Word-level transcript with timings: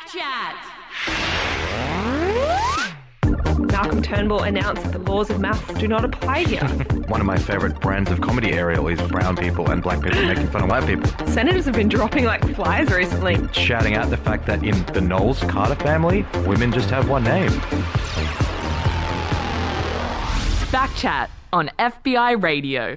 Backchat. 0.00 0.56
Malcolm 3.70 4.02
Turnbull 4.02 4.42
announced 4.44 4.82
that 4.82 4.92
the 4.92 4.98
laws 4.98 5.30
of 5.30 5.40
maths 5.40 5.74
do 5.78 5.86
not 5.88 6.04
apply 6.04 6.44
here. 6.44 6.64
One 7.08 7.20
of 7.20 7.26
my 7.26 7.36
favourite 7.38 7.78
brands 7.80 8.10
of 8.10 8.20
comedy 8.20 8.52
Ariel 8.52 8.88
is 8.88 9.00
brown 9.08 9.36
people 9.36 9.70
and 9.70 9.82
black 9.82 10.02
people 10.02 10.22
making 10.22 10.48
fun 10.48 10.62
of 10.62 10.70
white 10.70 10.86
people. 10.86 11.10
Senators 11.26 11.66
have 11.66 11.74
been 11.74 11.88
dropping 11.88 12.24
like 12.24 12.42
flies 12.54 12.90
recently. 12.90 13.36
Shouting 13.52 13.94
out 13.94 14.10
the 14.10 14.16
fact 14.16 14.46
that 14.46 14.64
in 14.64 14.84
the 14.86 15.00
Knowles 15.00 15.40
Carter 15.40 15.74
family, 15.76 16.24
women 16.46 16.72
just 16.72 16.90
have 16.90 17.08
one 17.08 17.24
name. 17.24 17.50
Backchat 20.70 21.28
on 21.52 21.70
FBI 21.78 22.42
Radio. 22.42 22.96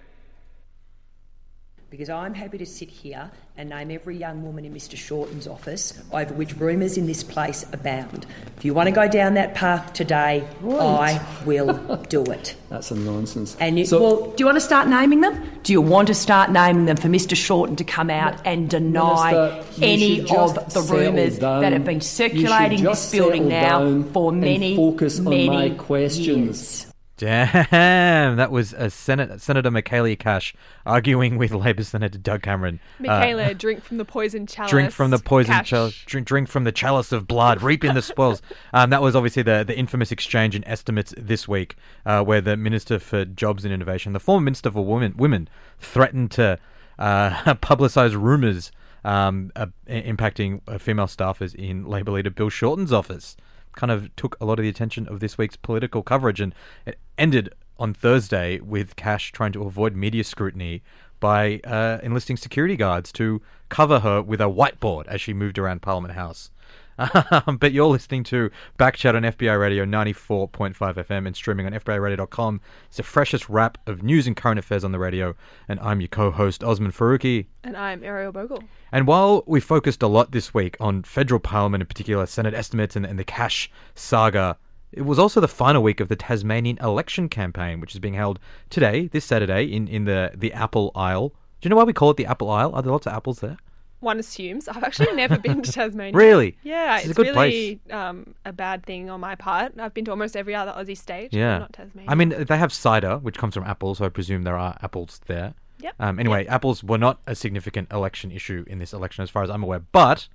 Because 1.93 2.09
I'm 2.09 2.33
happy 2.33 2.57
to 2.57 2.65
sit 2.65 2.89
here 2.89 3.29
and 3.55 3.69
name 3.69 3.91
every 3.91 4.17
young 4.17 4.41
woman 4.43 4.65
in 4.65 4.73
Mr 4.73 4.97
Shorten's 4.97 5.45
office 5.47 6.01
over 6.11 6.33
which 6.33 6.55
rumours 6.55 6.97
in 6.97 7.05
this 7.05 7.21
place 7.23 7.67
abound. 7.71 8.25
If 8.57 8.65
you 8.65 8.73
want 8.73 8.87
to 8.87 8.91
go 8.91 9.07
down 9.07 9.35
that 9.35 9.53
path 9.53 9.93
today, 9.93 10.43
Right. 10.61 10.81
I 11.21 11.43
will 11.45 11.71
do 12.09 12.23
it. 12.23 12.55
That's 12.69 12.89
a 12.89 12.95
nonsense. 12.95 13.55
And 13.59 13.77
you, 13.77 13.85
So- 13.85 14.01
well, 14.01 14.31
do 14.31 14.35
you 14.39 14.45
want 14.47 14.55
to 14.55 14.61
start 14.61 14.87
naming 14.87 15.21
them? 15.21 15.39
Do 15.61 15.71
you 15.71 15.81
want 15.81 16.07
to 16.07 16.15
start 16.15 16.49
naming 16.49 16.85
them 16.85 16.97
for 16.97 17.09
Mr 17.09 17.35
Shorten 17.35 17.75
to 17.75 17.83
come 17.83 18.09
out 18.09 18.41
and 18.43 18.67
deny 18.71 19.31
Minister, 19.31 19.83
any 19.83 20.21
of 20.35 20.73
the 20.73 20.81
rumours 20.81 21.37
that 21.37 21.73
have 21.73 21.85
been 21.85 22.01
circulating 22.01 22.83
this 22.83 23.11
building 23.11 23.49
now 23.49 24.01
for 24.13 24.31
many, 24.31 24.75
focus 24.75 25.19
on 25.19 25.25
many 25.25 25.47
my 25.47 25.69
questions. 25.69 26.85
years? 26.85 26.92
Damn, 27.15 28.37
that 28.37 28.51
was 28.51 28.73
a 28.73 28.89
Senate, 28.89 29.39
Senator 29.39 29.69
Michaela 29.69 30.15
Cash 30.15 30.55
arguing 30.83 31.37
with 31.37 31.51
Labor 31.51 31.83
Senator 31.83 32.17
Doug 32.17 32.41
Cameron. 32.41 32.79
Uh, 32.99 33.03
Michaela, 33.03 33.53
drink 33.53 33.83
from 33.83 33.97
the 33.97 34.05
poison 34.05 34.47
chalice. 34.47 34.71
drink 34.71 34.91
from 34.91 35.11
the 35.11 35.19
poison 35.19 35.53
Cash. 35.53 35.69
chalice, 35.69 36.03
drink, 36.05 36.27
drink 36.27 36.47
from 36.49 36.63
the 36.63 36.71
chalice 36.71 37.11
of 37.11 37.27
blood, 37.27 37.61
reap 37.61 37.83
in 37.83 37.93
the 37.93 38.01
spoils. 38.01 38.41
Um, 38.73 38.89
that 38.89 39.01
was 39.03 39.15
obviously 39.15 39.43
the, 39.43 39.63
the 39.63 39.77
infamous 39.77 40.11
exchange 40.11 40.55
in 40.55 40.63
estimates 40.67 41.13
this 41.15 41.47
week, 41.47 41.75
uh, 42.05 42.23
where 42.23 42.41
the 42.41 42.57
Minister 42.57 42.97
for 42.97 43.23
Jobs 43.25 43.65
and 43.65 43.73
Innovation, 43.73 44.13
the 44.13 44.19
former 44.19 44.43
Minister 44.43 44.71
for 44.71 44.83
Women, 44.83 45.13
women 45.15 45.47
threatened 45.79 46.31
to 46.31 46.57
uh, 46.97 47.29
publicise 47.55 48.19
rumours 48.19 48.71
um, 49.03 49.51
uh, 49.55 49.67
impacting 49.87 50.61
uh, 50.67 50.77
female 50.77 51.07
staffers 51.07 51.53
in 51.53 51.85
Labor 51.85 52.11
leader 52.11 52.29
Bill 52.29 52.49
Shorten's 52.49 52.93
office. 52.93 53.35
Kind 53.75 53.91
of 53.91 54.15
took 54.15 54.37
a 54.39 54.45
lot 54.45 54.59
of 54.59 54.63
the 54.63 54.69
attention 54.69 55.07
of 55.07 55.19
this 55.19 55.37
week's 55.37 55.55
political 55.55 56.03
coverage, 56.03 56.39
and 56.39 56.53
it 56.85 56.99
ended 57.17 57.53
on 57.77 57.93
Thursday 57.93 58.59
with 58.59 58.95
Cash 58.95 59.31
trying 59.31 59.51
to 59.53 59.63
avoid 59.63 59.95
media 59.95 60.23
scrutiny 60.23 60.83
by 61.23 61.61
uh, 61.63 61.99
enlisting 62.03 62.35
security 62.35 62.75
guards 62.75 63.09
to 63.09 63.41
cover 63.69 64.01
her 64.01 64.21
with 64.21 64.41
a 64.41 64.49
whiteboard 64.49 65.07
as 65.07 65.21
she 65.21 65.33
moved 65.33 65.57
around 65.57 65.81
Parliament 65.81 66.15
House. 66.15 66.51
Um, 66.97 67.55
but 67.61 67.71
you're 67.71 67.87
listening 67.87 68.25
to 68.25 68.51
Backchat 68.77 69.15
on 69.15 69.23
FBI 69.23 69.57
Radio 69.57 69.85
94.5 69.85 70.75
FM 70.75 71.25
and 71.25 71.33
streaming 71.33 71.65
on 71.65 71.71
FBIRadio.com. 71.71 72.59
It's 72.87 72.97
the 72.97 73.03
freshest 73.03 73.47
wrap 73.47 73.77
of 73.87 74.03
news 74.03 74.27
and 74.27 74.35
current 74.35 74.59
affairs 74.59 74.83
on 74.83 74.91
the 74.91 74.99
radio, 74.99 75.33
and 75.69 75.79
I'm 75.79 76.01
your 76.01 76.09
co-host 76.09 76.61
Osman 76.61 76.91
Faruqi. 76.91 77.45
And 77.63 77.77
I'm 77.77 78.03
Ariel 78.03 78.33
Bogle. 78.33 78.61
And 78.91 79.07
while 79.07 79.45
we 79.47 79.61
focused 79.61 80.03
a 80.03 80.07
lot 80.07 80.33
this 80.33 80.53
week 80.53 80.75
on 80.81 81.03
federal 81.03 81.39
parliament, 81.39 81.81
in 81.81 81.87
particular 81.87 82.25
Senate 82.25 82.53
estimates 82.53 82.97
and, 82.97 83.05
and 83.05 83.17
the 83.17 83.23
cash 83.23 83.71
saga, 83.95 84.57
it 84.93 85.03
was 85.03 85.19
also 85.19 85.39
the 85.39 85.47
final 85.47 85.83
week 85.83 85.99
of 85.99 86.07
the 86.07 86.15
Tasmanian 86.15 86.77
election 86.79 87.29
campaign, 87.29 87.79
which 87.79 87.93
is 87.93 87.99
being 87.99 88.13
held 88.13 88.39
today, 88.69 89.07
this 89.07 89.25
Saturday, 89.25 89.65
in, 89.65 89.87
in 89.87 90.05
the, 90.05 90.31
the 90.35 90.53
Apple 90.53 90.91
Isle. 90.95 91.29
Do 91.29 91.67
you 91.67 91.69
know 91.69 91.75
why 91.75 91.83
we 91.83 91.93
call 91.93 92.11
it 92.11 92.17
the 92.17 92.25
Apple 92.25 92.49
Isle? 92.49 92.73
Are 92.73 92.81
there 92.81 92.91
lots 92.91 93.07
of 93.07 93.13
apples 93.13 93.39
there? 93.39 93.57
One 93.99 94.19
assumes. 94.19 94.67
I've 94.67 94.83
actually 94.83 95.13
never 95.13 95.37
been 95.37 95.61
to 95.61 95.71
Tasmania. 95.79 96.13
Really? 96.13 96.57
Yeah, 96.63 96.97
This 96.97 97.03
is 97.03 97.07
a 97.07 97.09
it's 97.11 97.17
good 97.17 97.27
really 97.35 97.79
um, 97.89 98.35
a 98.43 98.51
bad 98.51 98.85
thing 98.85 99.09
on 99.09 99.21
my 99.21 99.35
part. 99.35 99.73
I've 99.79 99.93
been 99.93 100.03
to 100.05 100.11
almost 100.11 100.35
every 100.35 100.53
other 100.55 100.71
Aussie 100.73 100.97
state. 100.97 101.33
Yeah. 101.33 101.59
Not 101.59 101.73
Tasmania. 101.73 102.11
I 102.11 102.15
mean, 102.15 102.29
they 102.29 102.57
have 102.57 102.73
cider, 102.73 103.17
which 103.17 103.37
comes 103.37 103.53
from 103.53 103.63
apples, 103.63 103.99
so 103.99 104.05
I 104.05 104.09
presume 104.09 104.43
there 104.43 104.57
are 104.57 104.77
apples 104.81 105.21
there. 105.27 105.53
Yep. 105.79 105.95
Um, 105.99 106.19
anyway, 106.19 106.45
apples 106.47 106.83
were 106.83 106.97
not 106.97 107.21
a 107.27 107.35
significant 107.35 107.91
election 107.91 108.31
issue 108.31 108.65
in 108.67 108.79
this 108.79 108.93
election, 108.93 109.23
as 109.23 109.29
far 109.29 109.43
as 109.43 109.49
I'm 109.49 109.63
aware, 109.63 109.79
but 109.79 110.27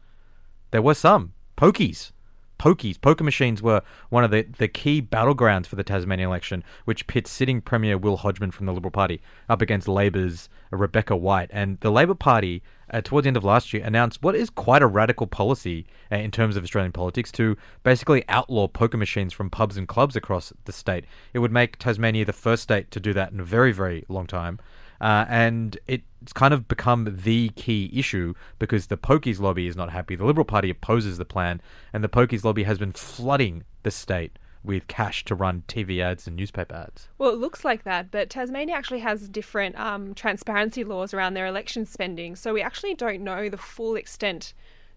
there 0.71 0.83
were 0.83 0.95
some. 0.95 1.33
Pokies. 1.57 2.13
Pokies. 2.59 3.01
Poker 3.01 3.25
machines 3.25 3.63
were 3.63 3.83
one 4.11 4.25
of 4.25 4.31
the, 4.31 4.43
the 4.43 4.69
key 4.69 5.01
battlegrounds 5.01 5.67
for 5.67 5.77
the 5.77 5.85
Tasmanian 5.85 6.29
election, 6.29 6.65
which 6.85 7.07
pits 7.07 7.31
sitting 7.31 7.61
Premier 7.61 7.97
Will 7.97 8.19
Hodgman 8.19 8.51
from 8.51 8.67
the 8.67 8.73
Liberal 8.73 8.91
Party 8.91 9.21
up 9.49 9.63
against 9.63 9.89
Labor's 9.89 10.49
Rebecca 10.71 11.17
White. 11.17 11.51
And 11.53 11.79
the 11.81 11.91
Labor 11.91 12.15
Party, 12.15 12.63
uh, 12.93 13.01
towards 13.01 13.25
the 13.25 13.29
end 13.29 13.37
of 13.37 13.45
last 13.45 13.73
year, 13.73 13.85
announced 13.85 14.23
what 14.23 14.35
is 14.35 14.51
quite 14.51 14.83
a 14.83 14.87
radical 14.87 15.27
policy 15.27 15.87
uh, 16.11 16.17
in 16.17 16.31
terms 16.31 16.57
of 16.57 16.65
Australian 16.65 16.93
politics 16.93 17.33
to 17.33 17.57
basically 17.83 18.25
outlaw 18.29 18.69
poker 18.69 18.97
machines 18.97 19.33
from 19.33 19.51
pubs 19.51 19.77
and 19.77 19.89
clubs 19.89 20.17
across 20.17 20.53
the 20.65 20.73
state. 20.73 21.05
It 21.33 21.39
would 21.39 21.53
make 21.53 21.79
Tasmania 21.79 22.25
the 22.25 22.33
first 22.33 22.63
state 22.63 22.91
to 22.91 23.01
do 23.01 23.13
that 23.15 23.33
in 23.33 23.41
a 23.41 23.45
very, 23.45 23.73
very 23.73 24.05
long 24.09 24.27
time. 24.27 24.59
Uh, 25.01 25.25
and 25.29 25.79
it's 25.87 26.33
kind 26.33 26.53
of 26.53 26.67
become 26.67 27.19
the 27.23 27.51
key 27.51 27.91
issue 27.95 28.35
because 28.59 28.89
the 28.89 28.97
Pokies 28.97 29.39
lobby 29.39 29.67
is 29.67 29.77
not 29.77 29.91
happy. 29.91 30.17
The 30.17 30.25
Liberal 30.25 30.45
Party 30.45 30.71
opposes 30.71 31.19
the 31.19 31.25
plan, 31.25 31.61
and 31.93 32.03
the 32.03 32.09
Pokies 32.09 32.45
lobby 32.45 32.65
has 32.65 32.79
been 32.79 32.93
flooding 32.93 33.65
the 33.83 33.91
state 33.91 34.39
with 34.65 34.89
cash 34.89 35.25
to 35.25 35.35
run 35.35 35.63
TV 35.69 36.03
ads 36.03 36.27
and 36.27 36.37
newspaper 36.37 36.75
ads. 36.75 37.09
Well, 37.17 37.31
it 37.31 37.39
looks 37.39 37.65
like 37.65 37.85
that, 37.85 38.11
but 38.11 38.29
Tasmania 38.29 38.75
actually 38.75 38.99
has 39.01 39.29
different 39.29 39.79
um, 39.79 40.15
transparency 40.15 40.85
laws 40.85 41.15
around 41.15 41.35
their 41.35 41.47
election 41.47 41.87
spending, 41.87 42.35
so 42.35 42.53
we 42.53 42.61
actually 42.61 42.95
don't 42.95 43.23
know 43.23 43.49
the 43.49 43.57
full 43.57 43.95
extent 43.95 44.53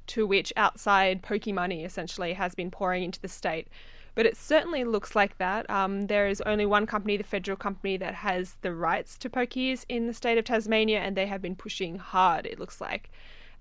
to 0.07 0.25
which 0.25 0.51
outside 0.57 1.21
pokey 1.21 1.51
money 1.51 1.83
essentially 1.83 2.33
has 2.33 2.55
been 2.55 2.71
pouring 2.71 3.03
into 3.03 3.21
the 3.21 3.27
state. 3.27 3.67
But 4.13 4.25
it 4.25 4.35
certainly 4.35 4.83
looks 4.83 5.15
like 5.15 5.37
that. 5.37 5.69
Um, 5.69 6.07
there 6.07 6.27
is 6.27 6.41
only 6.41 6.65
one 6.65 6.85
company, 6.85 7.15
the 7.15 7.23
federal 7.23 7.57
company, 7.57 7.95
that 7.97 8.15
has 8.15 8.57
the 8.61 8.73
rights 8.73 9.17
to 9.19 9.29
pokies 9.29 9.85
in 9.87 10.07
the 10.07 10.13
state 10.13 10.37
of 10.37 10.45
Tasmania, 10.45 10.99
and 10.99 11.15
they 11.15 11.27
have 11.27 11.41
been 11.41 11.55
pushing 11.55 11.97
hard, 11.97 12.45
it 12.45 12.59
looks 12.59 12.81
like. 12.81 13.09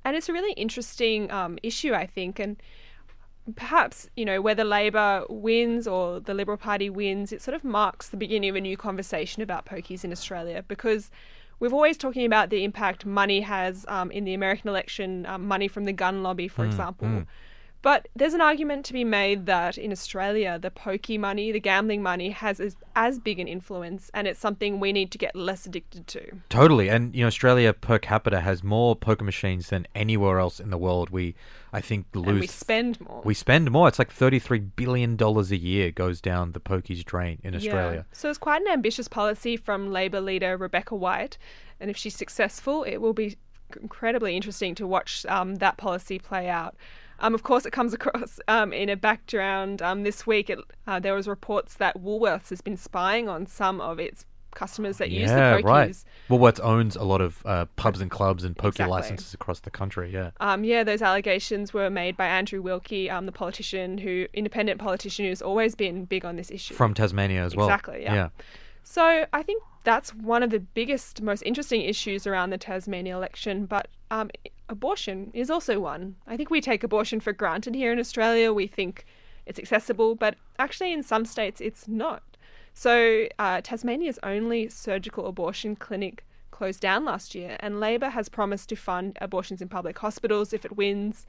And 0.05 0.17
it's 0.17 0.29
a 0.29 0.33
really 0.33 0.53
interesting 0.55 1.31
um, 1.31 1.59
issue, 1.63 1.93
I 1.95 2.07
think. 2.07 2.39
And 2.41 2.57
perhaps 3.57 4.09
you 4.17 4.25
know 4.25 4.41
whether 4.41 4.65
Labor 4.65 5.25
wins 5.29 5.87
or 5.87 6.21
the 6.21 6.35
Liberal 6.35 6.59
Party 6.59 6.91
wins, 6.91 7.33
it 7.33 7.43
sort 7.43 7.55
of 7.55 7.65
marks 7.65 8.09
the 8.09 8.17
beginning 8.17 8.51
of 8.51 8.57
a 8.57 8.61
new 8.61 8.77
conversation 8.77 9.43
about 9.43 9.67
pokies 9.67 10.05
in 10.05 10.13
Australia 10.13 10.65
because 10.67 11.11
we've 11.59 11.73
always 11.73 11.97
talking 11.97 12.25
about 12.25 12.51
the 12.51 12.65
impact 12.65 13.05
money 13.05 13.41
has 13.41 13.85
um, 13.89 14.11
in 14.11 14.25
the 14.25 14.35
American 14.35 14.69
election, 14.69 15.27
um, 15.27 15.47
money 15.47 15.69
from 15.69 15.85
the 15.85 15.93
gun 15.93 16.23
lobby, 16.23 16.49
for 16.49 16.65
example. 16.65 17.25
But 17.83 18.09
there's 18.15 18.35
an 18.35 18.43
argument 18.43 18.85
to 18.87 18.93
be 18.93 19.05
made 19.05 19.47
that 19.47 19.79
in 19.79 19.91
Australia, 19.91 20.59
the 20.59 20.71
pokey 20.71 21.17
money, 21.17 21.51
the 21.51 21.61
gambling 21.61 22.03
money, 22.03 22.29
has 22.31 22.61
as, 22.61 22.77
as 22.95 23.19
big 23.19 23.39
an 23.39 23.49
influence, 23.49 24.11
and 24.13 24.27
it's 24.27 24.39
something 24.39 24.81
we 24.81 24.93
need 24.93 25.11
to 25.13 25.19
get 25.19 25.35
less 25.35 25.65
addicted 25.65 26.07
to. 26.09 26.41
Totally, 26.51 26.89
and 26.89 27.15
you 27.15 27.23
know 27.23 27.29
Australia 27.29 27.73
per 27.73 27.99
capita 27.99 28.41
has 28.41 28.63
more 28.63 28.95
poker 28.95 29.25
machines 29.25 29.71
than 29.71 29.87
anywhere 29.95 30.39
else 30.39 30.61
in 30.61 30.69
the 30.69 30.77
world. 30.77 31.09
We, 31.09 31.35
I 31.73 31.81
think, 31.81 32.07
lose. 32.15 32.29
And 32.29 32.41
we 32.41 32.47
spend 32.47 33.01
more. 33.01 33.23
We 33.25 33.33
spend 33.35 33.71
more. 33.71 33.89
It's 33.89 33.99
like 33.99 34.13
thirty-three 34.13 34.59
billion 34.59 35.17
dollars 35.17 35.51
a 35.51 35.57
year 35.57 35.91
goes 35.91 36.21
down 36.21 36.53
the 36.53 36.61
pokies 36.61 37.03
drain 37.03 37.39
in 37.43 37.55
Yeah. 37.55 37.59
Australia. 37.59 38.07
So 38.13 38.29
it's 38.29 38.39
quite 38.39 38.61
an 38.61 38.69
ambitious 38.69 39.09
policy 39.09 39.57
from 39.57 39.91
Labor 39.91 40.21
leader 40.21 40.57
Rebecca 40.59 40.95
White, 40.95 41.39
and 41.81 41.91
if 41.91 41.97
she's 41.97 42.15
successful, 42.15 42.83
it 42.83 42.99
will 42.99 43.15
be 43.15 43.39
incredibly 43.81 44.37
interesting 44.37 44.75
to 44.75 44.87
watch 44.87 45.25
um, 45.27 45.57
that 45.57 45.79
policy 45.79 46.19
play 46.19 46.49
out. 46.49 46.77
Um, 47.21 47.35
of 47.35 47.43
course, 47.43 47.65
it 47.67 47.71
comes 47.73 47.93
across 47.99 48.41
um, 48.49 48.73
in 48.73 48.89
a 48.89 48.97
background 48.97 49.83
um, 49.83 50.03
this 50.03 50.27
week. 50.27 50.51
It, 50.51 50.59
uh, 50.87 51.01
there 51.01 51.15
was 51.15 51.29
reports 51.29 51.75
that 51.75 51.97
Woolworths 52.03 52.51
has 52.51 52.61
been 52.61 52.77
spying 52.77 53.29
on 53.29 53.47
some 53.47 53.81
of 53.81 53.99
its 53.99 54.25
customers 54.53 54.97
that 54.99 55.11
use 55.11 55.31
the 55.31 55.37
Yeah, 55.37 55.61
pokies. 55.61 55.65
right. 55.65 56.05
Woolworths 56.29 56.59
owns 56.61 56.97
a 56.97 57.05
lot 57.05 57.21
of 57.21 57.41
uh, 57.47 57.67
pubs 57.77 58.01
and 58.01 58.11
clubs 58.11 58.43
and 58.43 58.57
poker 58.57 58.69
Exactly. 58.69 58.91
licenses 58.91 59.33
across 59.33 59.61
the 59.61 59.71
country. 59.71 60.11
Yeah. 60.13 60.31
Um, 60.41 60.65
yeah, 60.65 60.83
those 60.83 61.03
allegations 61.03 61.73
were 61.73 61.89
made 61.89 62.17
by 62.17 62.27
Andrew 62.27 62.61
Wilkie, 62.61 63.09
um, 63.09 63.27
the 63.27 63.33
politician 63.33 63.99
who, 63.99 64.27
independent 64.35 64.81
politician 64.81 65.25
who's 65.27 65.41
always 65.41 65.77
been 65.77 66.05
big 66.05 66.25
on 66.25 66.35
this 66.35 66.51
issue. 66.51 66.75
From 66.75 66.95
Tasmania 66.95 67.45
as 67.45 67.55
well. 67.55 67.69
Exactly, 67.69 68.03
yeah. 68.03 68.31
So 68.83 69.27
I 69.33 69.43
think 69.43 69.63
that's 69.85 70.15
one 70.15 70.43
of 70.43 70.51
the 70.51 70.61
biggest, 70.61 71.23
most 71.23 71.43
interesting 71.43 71.83
issues 71.83 72.27
around 72.27 72.51
the 72.51 72.59
Tasmania 72.59 73.17
election. 73.17 73.67
But 73.67 73.89
um, 74.11 74.31
abortion 74.69 75.31
is 75.35 75.51
also 75.51 75.81
one. 75.81 76.17
I 76.27 76.37
think 76.37 76.51
we 76.51 76.61
take 76.61 76.85
abortion 76.85 77.21
for 77.21 77.33
granted 77.33 77.75
here 77.75 77.93
in 77.93 77.99
Australia. 77.99 78.53
We 78.53 78.67
think 78.67 79.07
it's 79.47 79.59
accessible, 79.59 80.15
but 80.15 80.37
actually 80.59 80.93
in 80.93 81.03
some 81.03 81.25
states 81.25 81.61
it's 81.61 81.89
not. 81.89 82.23
So 82.73 83.27
uh, 83.39 83.61
Tasmania's 83.63 84.19
only 84.23 84.69
surgical 84.69 85.27
abortion 85.27 85.77
clinic 85.77 86.25
closed 86.51 86.81
down 86.81 87.05
last 87.05 87.35
year, 87.35 87.57
and 87.61 87.81
Labor 87.81 88.11
has 88.11 88.29
promised 88.29 88.69
to 88.69 88.77
fund 88.77 89.17
abortions 89.21 89.63
in 89.63 89.69
public 89.69 89.99
hospitals 89.99 90.53
if 90.53 90.65
it 90.65 90.77
wins. 90.77 91.27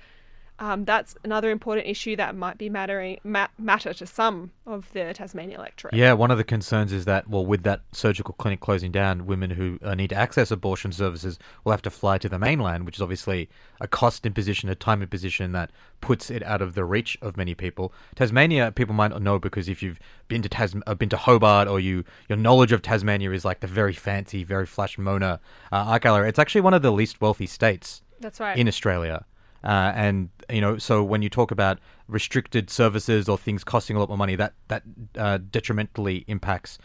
Um, 0.61 0.85
that's 0.85 1.15
another 1.23 1.49
important 1.49 1.87
issue 1.87 2.15
that 2.15 2.35
might 2.35 2.59
be 2.59 2.69
mattering 2.69 3.19
ma- 3.23 3.47
matter 3.57 3.95
to 3.95 4.05
some 4.05 4.51
of 4.67 4.87
the 4.93 5.11
Tasmania 5.11 5.57
electorate. 5.57 5.95
Yeah, 5.95 6.13
one 6.13 6.29
of 6.29 6.37
the 6.37 6.43
concerns 6.43 6.93
is 6.93 7.05
that, 7.05 7.27
well, 7.27 7.43
with 7.43 7.63
that 7.63 7.81
surgical 7.91 8.35
clinic 8.35 8.59
closing 8.59 8.91
down, 8.91 9.25
women 9.25 9.49
who 9.49 9.79
uh, 9.81 9.95
need 9.95 10.11
to 10.11 10.15
access 10.15 10.51
abortion 10.51 10.91
services 10.91 11.39
will 11.63 11.71
have 11.71 11.81
to 11.81 11.89
fly 11.89 12.19
to 12.19 12.29
the 12.29 12.37
mainland, 12.37 12.85
which 12.85 12.97
is 12.97 13.01
obviously 13.01 13.49
a 13.79 13.87
cost 13.87 14.23
imposition, 14.23 14.69
a 14.69 14.75
time 14.75 15.01
imposition 15.01 15.51
that 15.53 15.71
puts 15.99 16.29
it 16.29 16.43
out 16.43 16.61
of 16.61 16.75
the 16.75 16.85
reach 16.85 17.17
of 17.23 17.37
many 17.37 17.55
people. 17.55 17.91
Tasmania, 18.15 18.71
people 18.71 18.93
might 18.93 19.09
not 19.09 19.23
know 19.23 19.39
because 19.39 19.67
if 19.67 19.81
you've 19.81 19.99
been 20.27 20.43
to 20.43 20.49
Tas- 20.49 20.75
uh, 20.85 20.93
been 20.93 21.09
to 21.09 21.17
Hobart, 21.17 21.67
or 21.67 21.79
you 21.79 22.03
your 22.29 22.37
knowledge 22.37 22.71
of 22.71 22.83
Tasmania 22.83 23.31
is 23.31 23.43
like 23.43 23.61
the 23.61 23.67
very 23.67 23.93
fancy, 23.93 24.43
very 24.43 24.67
flash 24.67 24.99
Mona 24.99 25.39
uh, 25.71 25.75
Arc 25.75 26.03
Gallery. 26.03 26.29
It's 26.29 26.37
actually 26.37 26.61
one 26.61 26.75
of 26.75 26.83
the 26.83 26.91
least 26.91 27.19
wealthy 27.19 27.47
states 27.47 28.03
That's 28.19 28.39
right. 28.39 28.55
in 28.55 28.67
Australia. 28.67 29.25
Uh, 29.63 29.91
and 29.95 30.29
you 30.49 30.61
know, 30.61 30.77
so 30.77 31.03
when 31.03 31.21
you 31.21 31.29
talk 31.29 31.51
about 31.51 31.79
restricted 32.07 32.69
services 32.69 33.29
or 33.29 33.37
things 33.37 33.63
costing 33.63 33.95
a 33.95 33.99
lot 33.99 34.09
more 34.09 34.17
money, 34.17 34.35
that 34.35 34.53
that 34.67 34.83
uh, 35.17 35.37
detrimentally 35.49 36.25
impacts, 36.27 36.77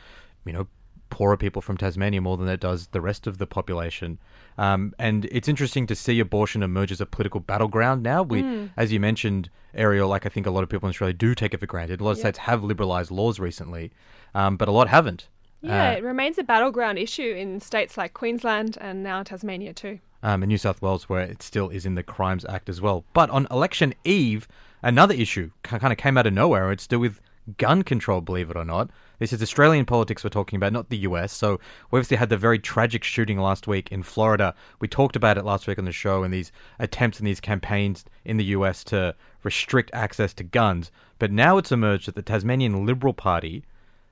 you 0.44 0.52
know, 0.52 0.67
poorer 1.08 1.37
people 1.37 1.62
from 1.62 1.76
Tasmania 1.76 2.20
more 2.20 2.37
than 2.37 2.49
it 2.49 2.61
does 2.61 2.88
the 2.88 3.00
rest 3.00 3.26
of 3.26 3.38
the 3.38 3.46
population. 3.46 4.19
Um, 4.58 4.94
and 4.99 5.25
it's 5.26 5.49
interesting 5.49 5.87
to 5.87 5.94
see 5.94 6.19
abortion 6.20 6.62
emerge 6.62 6.90
as 6.93 7.00
a 7.00 7.06
political 7.06 7.40
battleground 7.40 8.02
now. 8.02 8.23
We, 8.23 8.69
as 8.76 8.93
you 8.93 9.00
mentioned, 9.00 9.49
Ariel, 9.75 10.08
like 10.08 10.26
I 10.26 10.28
think 10.31 10.46
a 10.46 10.50
lot 10.50 10.62
of 10.62 10.69
people 10.69 10.87
in 10.88 10.90
Australia 10.90 11.14
do 11.14 11.34
take 11.34 11.55
it 11.55 11.61
for 11.61 11.67
granted. 11.67 12.00
A 12.00 12.05
lot 12.05 12.12
of 12.12 12.19
states 12.19 12.38
have 12.38 12.62
liberalised 12.62 13.11
laws 13.11 13.38
recently, 13.38 13.93
um, 14.34 14.56
but 14.56 14.69
a 14.69 14.73
lot 14.73 14.88
haven't. 14.88 15.28
yeah, 15.61 15.90
Uh, 15.90 15.93
it 15.93 16.02
remains 16.02 16.38
a 16.38 16.43
battleground 16.44 16.99
issue 16.99 17.34
in 17.37 17.61
states 17.61 17.96
like 17.96 18.12
Queensland 18.14 18.76
and 18.81 19.02
now 19.02 19.23
Tasmania 19.23 19.73
too. 19.73 20.00
Um, 20.26 20.43
in 20.43 20.49
New 20.49 20.58
South 20.58 20.82
Wales, 20.82 21.08
where 21.08 21.20
it 21.20 21.40
still 21.40 21.69
is 21.69 21.87
in 21.87 21.94
the 21.94 22.02
Crimes 22.02 22.44
Act 22.46 22.69
as 22.69 22.81
well. 22.81 23.05
But 23.12 23.31
on 23.31 23.46
election 23.49 23.94
eve, 24.05 24.49
another 24.82 25.14
issue 25.14 25.52
kind 25.62 25.93
of 25.93 25.99
came 25.99 26.19
out 26.19 26.26
of 26.26 26.32
nowhere. 26.32 26.73
It's 26.73 26.88
to 26.88 26.96
do 26.96 27.00
with 27.00 27.20
gun 27.58 27.84
control, 27.84 28.20
believe 28.20 28.50
it 28.50 28.56
or 28.56 28.64
not. 28.64 28.90
This 29.20 29.32
is 29.32 29.40
Australian 29.40 29.87
politics 29.87 30.25
we're 30.25 30.31
talking 30.31 30.56
about, 30.56 30.73
not 30.73 30.88
the 30.88 30.96
US. 30.99 31.32
So 31.32 31.61
we 31.93 31.99
obviously 31.99 32.17
had 32.17 32.28
the 32.28 32.37
very 32.37 32.58
tragic 32.58 33.05
shooting 33.05 33.38
last 33.38 33.69
week 33.69 33.93
in 33.93 34.02
Florida. 34.02 34.52
We 34.81 34.88
talked 34.88 35.14
about 35.14 35.38
it 35.38 35.44
last 35.44 35.69
week 35.69 35.78
on 35.78 35.84
the 35.84 35.93
show 35.93 36.25
and 36.25 36.34
these 36.34 36.50
attempts 36.81 37.20
and 37.20 37.26
these 37.26 37.40
campaigns 37.40 38.05
in 38.25 38.37
the 38.37 38.46
US 38.46 38.82
to 38.84 39.14
restrict 39.44 39.93
access 39.93 40.34
to 40.34 40.43
guns. 40.43 40.90
But 41.20 41.31
now 41.31 41.56
it's 41.56 41.70
emerged 41.70 42.08
that 42.08 42.17
the 42.17 42.23
Tasmanian 42.23 42.84
Liberal 42.84 43.14
Party 43.14 43.62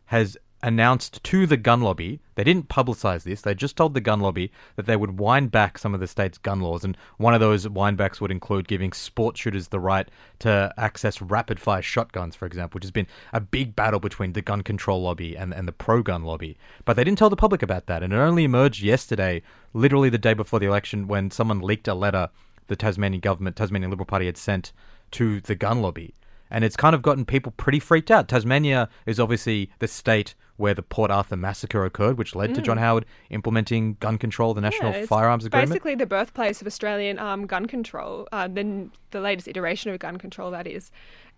has 0.07 0.37
announced 0.65 1.23
to 1.23 1.47
the 1.47 1.59
gun 1.59 1.83
lobby, 1.83 2.19
they 2.37 2.43
didn't 2.43 2.71
publicize 2.71 3.23
this, 3.23 3.43
they 3.43 3.55
just 3.55 3.77
told 3.77 3.93
the 3.93 4.01
gun 4.01 4.21
lobby 4.21 4.51
that 4.77 4.87
they 4.87 4.97
would 4.97 5.21
wind 5.21 5.51
back 5.51 5.77
some 5.77 5.93
of 5.93 6.01
the 6.01 6.07
state's 6.07 6.39
gun 6.39 6.61
laws. 6.61 6.85
And 6.85 6.97
one 7.19 7.35
of 7.35 7.41
those 7.41 7.67
windbacks 7.67 8.19
would 8.19 8.31
include 8.31 8.67
giving 8.67 8.95
sport 8.95 9.37
shooters 9.37 9.69
the 9.69 9.79
right 9.79 10.09
to 10.39 10.73
access 10.79 11.21
rapid 11.21 11.61
fire 11.61 11.83
shotguns, 11.83 12.35
for 12.35 12.47
example, 12.47 12.79
which 12.79 12.85
has 12.85 12.91
been 12.91 13.07
a 13.35 13.41
big 13.41 13.77
battle 13.77 14.01
between 14.01 14.33
the 14.33 14.41
gun 14.41 14.63
control 14.63 15.03
lobby 15.03 15.37
and, 15.37 15.53
and 15.53 15.69
the 15.69 15.73
pro 15.73 16.03
gun 16.03 16.23
lobby. 16.23 16.57
But 16.87 16.97
they 16.97 17.05
didn't 17.05 17.19
tell 17.19 17.31
the 17.31 17.37
public 17.37 17.63
about 17.63 17.85
that. 17.87 18.03
And 18.03 18.15
it 18.15 18.17
only 18.17 18.45
emerged 18.45 18.83
yesterday, 18.83 19.43
literally 19.75 20.09
the 20.09 20.17
day 20.17 20.33
before 20.33 20.61
the 20.61 20.67
election, 20.67 21.07
when 21.07 21.31
someone 21.31 21.61
leaked 21.61 21.89
a 21.89 21.95
letter 21.95 22.31
the 22.69 22.77
Tasmanian 22.77 23.21
government, 23.21 23.57
Tasmanian 23.57 23.91
Liberal 23.91 24.07
Party 24.07 24.25
had 24.25 24.39
sent 24.39 24.73
to 25.11 25.41
the 25.43 25.55
gun 25.55 25.83
lobby 25.83 26.15
and 26.51 26.65
it's 26.65 26.77
kind 26.77 26.95
of 26.95 27.03
gotten 27.03 27.25
people 27.25 27.53
pretty 27.57 27.79
freaked 27.81 28.11
out. 28.11 28.29
Tasmania 28.29 28.89
is 29.07 29.19
obviously 29.21 29.71
the 29.79 29.89
state 29.89 30.35
where 30.57 30.75
the 30.75 30.83
Port 30.83 31.11
Arthur 31.11 31.37
massacre 31.37 31.85
occurred, 31.85 32.17
which 32.17 32.35
led 32.37 32.55
to 32.55 32.63
John 32.63 32.77
Howard 32.79 33.05
implementing 33.31 33.97
gun 33.99 34.19
control, 34.19 34.55
the 34.55 34.61
National 34.61 34.93
Mm. 34.93 35.01
Yeah, 35.01 35.07
Firearms 35.07 35.45
Agreement. 35.45 35.71
Basically, 35.71 35.95
the 35.97 36.07
birthplace 36.07 36.61
of 36.61 36.67
Australian 36.69 37.19
um, 37.19 37.47
gun 37.47 37.67
control, 37.67 38.29
uh, 38.31 38.47
the, 38.47 38.89
the 39.11 39.21
latest 39.21 39.49
iteration 39.49 39.91
of 39.93 39.99
gun 39.99 40.17
control, 40.17 40.53
that 40.53 40.69
is. 40.69 40.93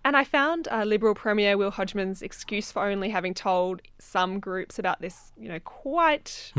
And 0.04 0.16
I 0.18 0.24
found 0.24 0.68
uh, 0.70 0.84
Liberal 0.84 1.14
Premier 1.14 1.56
Will 1.56 1.70
Hodgman's 1.70 2.20
excuse 2.20 2.70
for 2.70 2.82
only 2.84 3.08
having 3.08 3.32
told 3.32 3.80
some 3.98 4.38
groups 4.38 4.78
about 4.78 5.00
this, 5.00 5.32
you 5.38 5.48
know, 5.48 5.60
quite, 5.60 6.52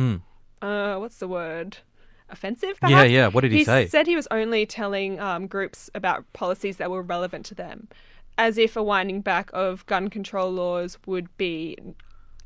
uh, 0.61 0.95
what's 0.97 1.17
the 1.19 1.27
word? 1.27 1.77
Offensive, 2.29 2.77
Yeah, 2.81 2.89
perhaps? 2.89 3.09
yeah. 3.11 3.27
What 3.27 3.41
did 3.41 3.51
he 3.53 3.63
say? 3.63 3.83
He 3.83 3.88
said 3.89 4.05
he 4.05 4.15
was 4.17 4.27
only 4.31 4.65
telling 4.65 5.17
um, 5.19 5.47
groups 5.47 5.89
about 5.95 6.25
policies 6.33 6.75
that 6.77 6.91
were 6.91 7.01
relevant 7.01 7.45
to 7.45 7.55
them, 7.55 7.88
as 8.38 8.57
if 8.57 8.75
a 8.75 8.84
winding 8.84 9.22
back 9.22 9.50
of 9.54 9.86
gun 9.86 10.10
control 10.10 10.51
laws 10.51 10.98
would 11.06 11.36
be 11.38 11.78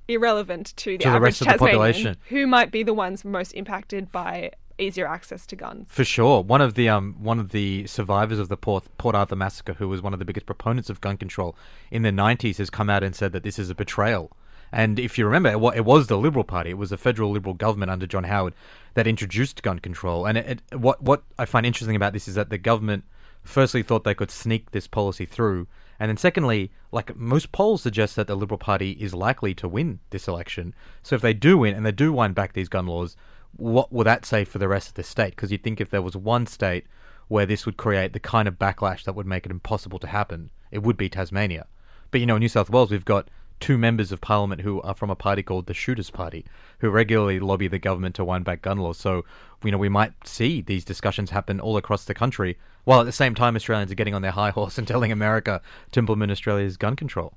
irrelevant 0.07 0.73
to 0.77 0.91
the 0.97 0.97
To 0.99 1.09
the 1.09 1.15
average 1.15 1.21
rest 1.33 1.41
of 1.41 1.47
the 1.47 1.51
Tasmanian, 1.53 1.77
population. 1.77 2.17
who 2.29 2.47
might 2.47 2.71
be 2.71 2.83
the 2.83 2.93
ones 2.93 3.23
most 3.23 3.51
impacted 3.53 4.11
by 4.11 4.51
easier 4.77 5.07
access 5.07 5.45
to 5.45 5.55
guns. 5.55 5.87
For 5.89 6.03
sure, 6.03 6.41
one 6.41 6.59
of 6.61 6.73
the 6.73 6.89
um 6.89 7.15
one 7.19 7.39
of 7.39 7.49
the 7.51 7.85
survivors 7.87 8.39
of 8.39 8.49
the 8.49 8.57
Port 8.57 8.85
Port 8.97 9.15
Arthur 9.15 9.35
massacre, 9.35 9.73
who 9.73 9.87
was 9.87 10.01
one 10.01 10.13
of 10.13 10.19
the 10.19 10.25
biggest 10.25 10.45
proponents 10.45 10.89
of 10.89 11.01
gun 11.01 11.17
control 11.17 11.55
in 11.91 12.01
the 12.01 12.09
'90s, 12.11 12.57
has 12.57 12.69
come 12.69 12.89
out 12.89 13.03
and 13.03 13.15
said 13.15 13.31
that 13.33 13.43
this 13.43 13.59
is 13.59 13.69
a 13.69 13.75
betrayal. 13.75 14.31
And 14.73 14.99
if 14.99 15.17
you 15.17 15.25
remember, 15.25 15.49
it, 15.49 15.77
it 15.77 15.85
was 15.85 16.07
the 16.07 16.17
Liberal 16.17 16.45
Party, 16.45 16.69
it 16.71 16.77
was 16.77 16.91
the 16.91 16.97
federal 16.97 17.29
Liberal 17.31 17.53
government 17.53 17.91
under 17.91 18.07
John 18.07 18.23
Howard 18.23 18.53
that 18.93 19.05
introduced 19.05 19.61
gun 19.63 19.79
control. 19.79 20.25
And 20.25 20.37
it, 20.37 20.61
it, 20.71 20.79
what 20.79 21.01
what 21.03 21.23
I 21.37 21.45
find 21.45 21.65
interesting 21.65 21.95
about 21.95 22.13
this 22.13 22.27
is 22.27 22.35
that 22.35 22.49
the 22.49 22.57
government 22.57 23.03
firstly 23.43 23.83
thought 23.83 24.03
they 24.03 24.13
could 24.13 24.31
sneak 24.31 24.71
this 24.71 24.87
policy 24.87 25.25
through, 25.25 25.67
and 25.99 26.09
then 26.09 26.17
secondly, 26.17 26.71
like 26.91 27.15
most 27.15 27.51
polls 27.51 27.83
suggest 27.83 28.15
that 28.15 28.27
the 28.27 28.35
Liberal 28.35 28.57
Party 28.57 28.91
is 28.91 29.13
likely 29.13 29.53
to 29.55 29.67
win 29.67 29.99
this 30.09 30.27
election. 30.27 30.73
So 31.03 31.15
if 31.15 31.21
they 31.21 31.33
do 31.33 31.59
win 31.59 31.75
and 31.75 31.85
they 31.85 31.91
do 31.91 32.11
wind 32.11 32.35
back 32.35 32.53
these 32.53 32.69
gun 32.69 32.87
laws, 32.87 33.15
what 33.55 33.91
will 33.91 34.03
that 34.05 34.25
say 34.25 34.45
for 34.45 34.57
the 34.57 34.67
rest 34.67 34.89
of 34.89 34.93
the 34.95 35.03
state? 35.03 35.31
Because 35.31 35.51
you'd 35.51 35.63
think 35.63 35.79
if 35.79 35.89
there 35.89 36.01
was 36.01 36.15
one 36.15 36.47
state 36.47 36.85
where 37.27 37.45
this 37.45 37.65
would 37.65 37.77
create 37.77 38.13
the 38.13 38.19
kind 38.19 38.47
of 38.47 38.59
backlash 38.59 39.03
that 39.03 39.13
would 39.13 39.27
make 39.27 39.45
it 39.45 39.51
impossible 39.51 39.99
to 39.99 40.07
happen, 40.07 40.49
it 40.71 40.83
would 40.83 40.97
be 40.97 41.09
Tasmania. 41.09 41.67
But 42.09 42.19
you 42.19 42.25
know, 42.25 42.35
in 42.35 42.41
New 42.41 42.49
South 42.49 42.69
Wales, 42.69 42.91
we've 42.91 43.05
got 43.05 43.29
two 43.59 43.77
members 43.77 44.11
of 44.11 44.19
parliament 44.19 44.61
who 44.61 44.81
are 44.81 44.95
from 44.95 45.09
a 45.09 45.15
party 45.15 45.43
called 45.43 45.67
the 45.67 45.73
Shooters 45.73 46.09
Party, 46.09 46.43
who 46.79 46.89
regularly 46.89 47.39
lobby 47.39 47.67
the 47.67 47.79
government 47.79 48.15
to 48.15 48.25
wind 48.25 48.43
back 48.43 48.63
gun 48.63 48.79
laws. 48.79 48.97
So, 48.97 49.23
you 49.63 49.71
know, 49.71 49.77
we 49.77 49.87
might 49.87 50.13
see 50.27 50.61
these 50.61 50.83
discussions 50.83 51.29
happen 51.29 51.59
all 51.59 51.77
across 51.77 52.03
the 52.03 52.15
country, 52.15 52.57
while 52.83 52.99
at 52.99 53.05
the 53.05 53.11
same 53.11 53.35
time 53.35 53.55
Australians 53.55 53.91
are 53.91 53.95
getting 53.95 54.13
on 54.13 54.21
their 54.21 54.31
high 54.31 54.49
horse 54.51 54.77
and 54.77 54.87
telling 54.87 55.11
America 55.11 55.61
to 55.91 55.99
implement 55.99 56.31
Australia's 56.31 56.77
gun 56.77 56.95
control. 56.95 57.33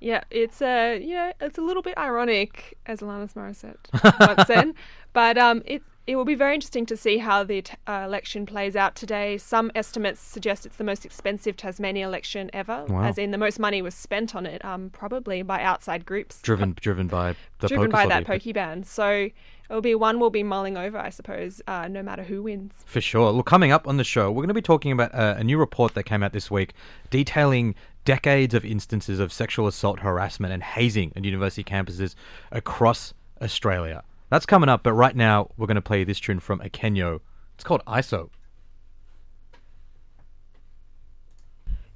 Yeah, 0.00 0.24
it's 0.30 0.60
a 0.60 0.98
you 1.00 1.14
know 1.14 1.32
it's 1.40 1.56
a 1.58 1.62
little 1.62 1.82
bit 1.82 1.96
ironic, 1.96 2.76
as 2.86 3.00
Alanis 3.00 3.32
Morissette 3.34 3.76
once 4.20 4.46
said, 4.46 4.74
but 5.12 5.38
um, 5.38 5.62
it 5.64 5.82
it 6.06 6.16
will 6.16 6.26
be 6.26 6.34
very 6.34 6.54
interesting 6.54 6.84
to 6.84 6.96
see 6.98 7.16
how 7.16 7.42
the 7.44 7.64
uh, 7.86 8.02
election 8.04 8.44
plays 8.44 8.76
out 8.76 8.94
today. 8.94 9.38
Some 9.38 9.70
estimates 9.74 10.20
suggest 10.20 10.66
it's 10.66 10.76
the 10.76 10.84
most 10.84 11.06
expensive 11.06 11.56
Tasmania 11.56 12.06
election 12.06 12.50
ever, 12.52 12.84
Wow. 12.86 13.04
as 13.04 13.16
in 13.16 13.30
the 13.30 13.38
most 13.38 13.58
money 13.58 13.80
was 13.80 13.94
spent 13.94 14.34
on 14.36 14.44
it, 14.44 14.62
um, 14.62 14.90
probably 14.90 15.40
by 15.40 15.62
outside 15.62 16.04
groups 16.04 16.42
Driven, 16.42 16.76
driven 16.78 17.06
by 17.06 17.36
the 17.60 17.68
driven 17.68 17.90
by 17.90 18.00
lobby. 18.04 18.10
that 18.10 18.26
pokey 18.26 18.52
band. 18.52 18.86
So 18.86 19.30
it'll 19.68 19.82
be 19.82 19.94
one 19.94 20.20
we'll 20.20 20.30
be 20.30 20.42
mulling 20.42 20.76
over, 20.76 20.98
I 20.98 21.10
suppose, 21.10 21.60
uh, 21.66 21.88
no 21.88 22.02
matter 22.02 22.22
who 22.22 22.42
wins. 22.42 22.72
For 22.84 23.00
sure. 23.00 23.30
Look, 23.30 23.46
coming 23.46 23.72
up 23.72 23.88
on 23.88 23.96
the 23.96 24.04
show, 24.04 24.30
we're 24.30 24.42
going 24.42 24.48
to 24.48 24.54
be 24.54 24.62
talking 24.62 24.92
about 24.92 25.14
uh, 25.14 25.34
a 25.38 25.44
new 25.44 25.58
report 25.58 25.94
that 25.94 26.04
came 26.04 26.22
out 26.22 26.32
this 26.32 26.50
week 26.50 26.74
detailing 27.10 27.74
decades 28.04 28.54
of 28.54 28.64
instances 28.64 29.18
of 29.18 29.32
sexual 29.32 29.66
assault, 29.66 30.00
harassment, 30.00 30.52
and 30.52 30.62
hazing 30.62 31.12
at 31.16 31.24
university 31.24 31.64
campuses 31.64 32.14
across 32.52 33.14
Australia. 33.40 34.02
That's 34.30 34.46
coming 34.46 34.68
up, 34.68 34.82
but 34.82 34.92
right 34.92 35.16
now 35.16 35.50
we're 35.56 35.66
going 35.66 35.76
to 35.76 35.82
play 35.82 36.04
this 36.04 36.20
tune 36.20 36.40
from 36.40 36.60
Akenyo. 36.60 37.20
It's 37.54 37.64
called 37.64 37.82
ISO. 37.86 38.30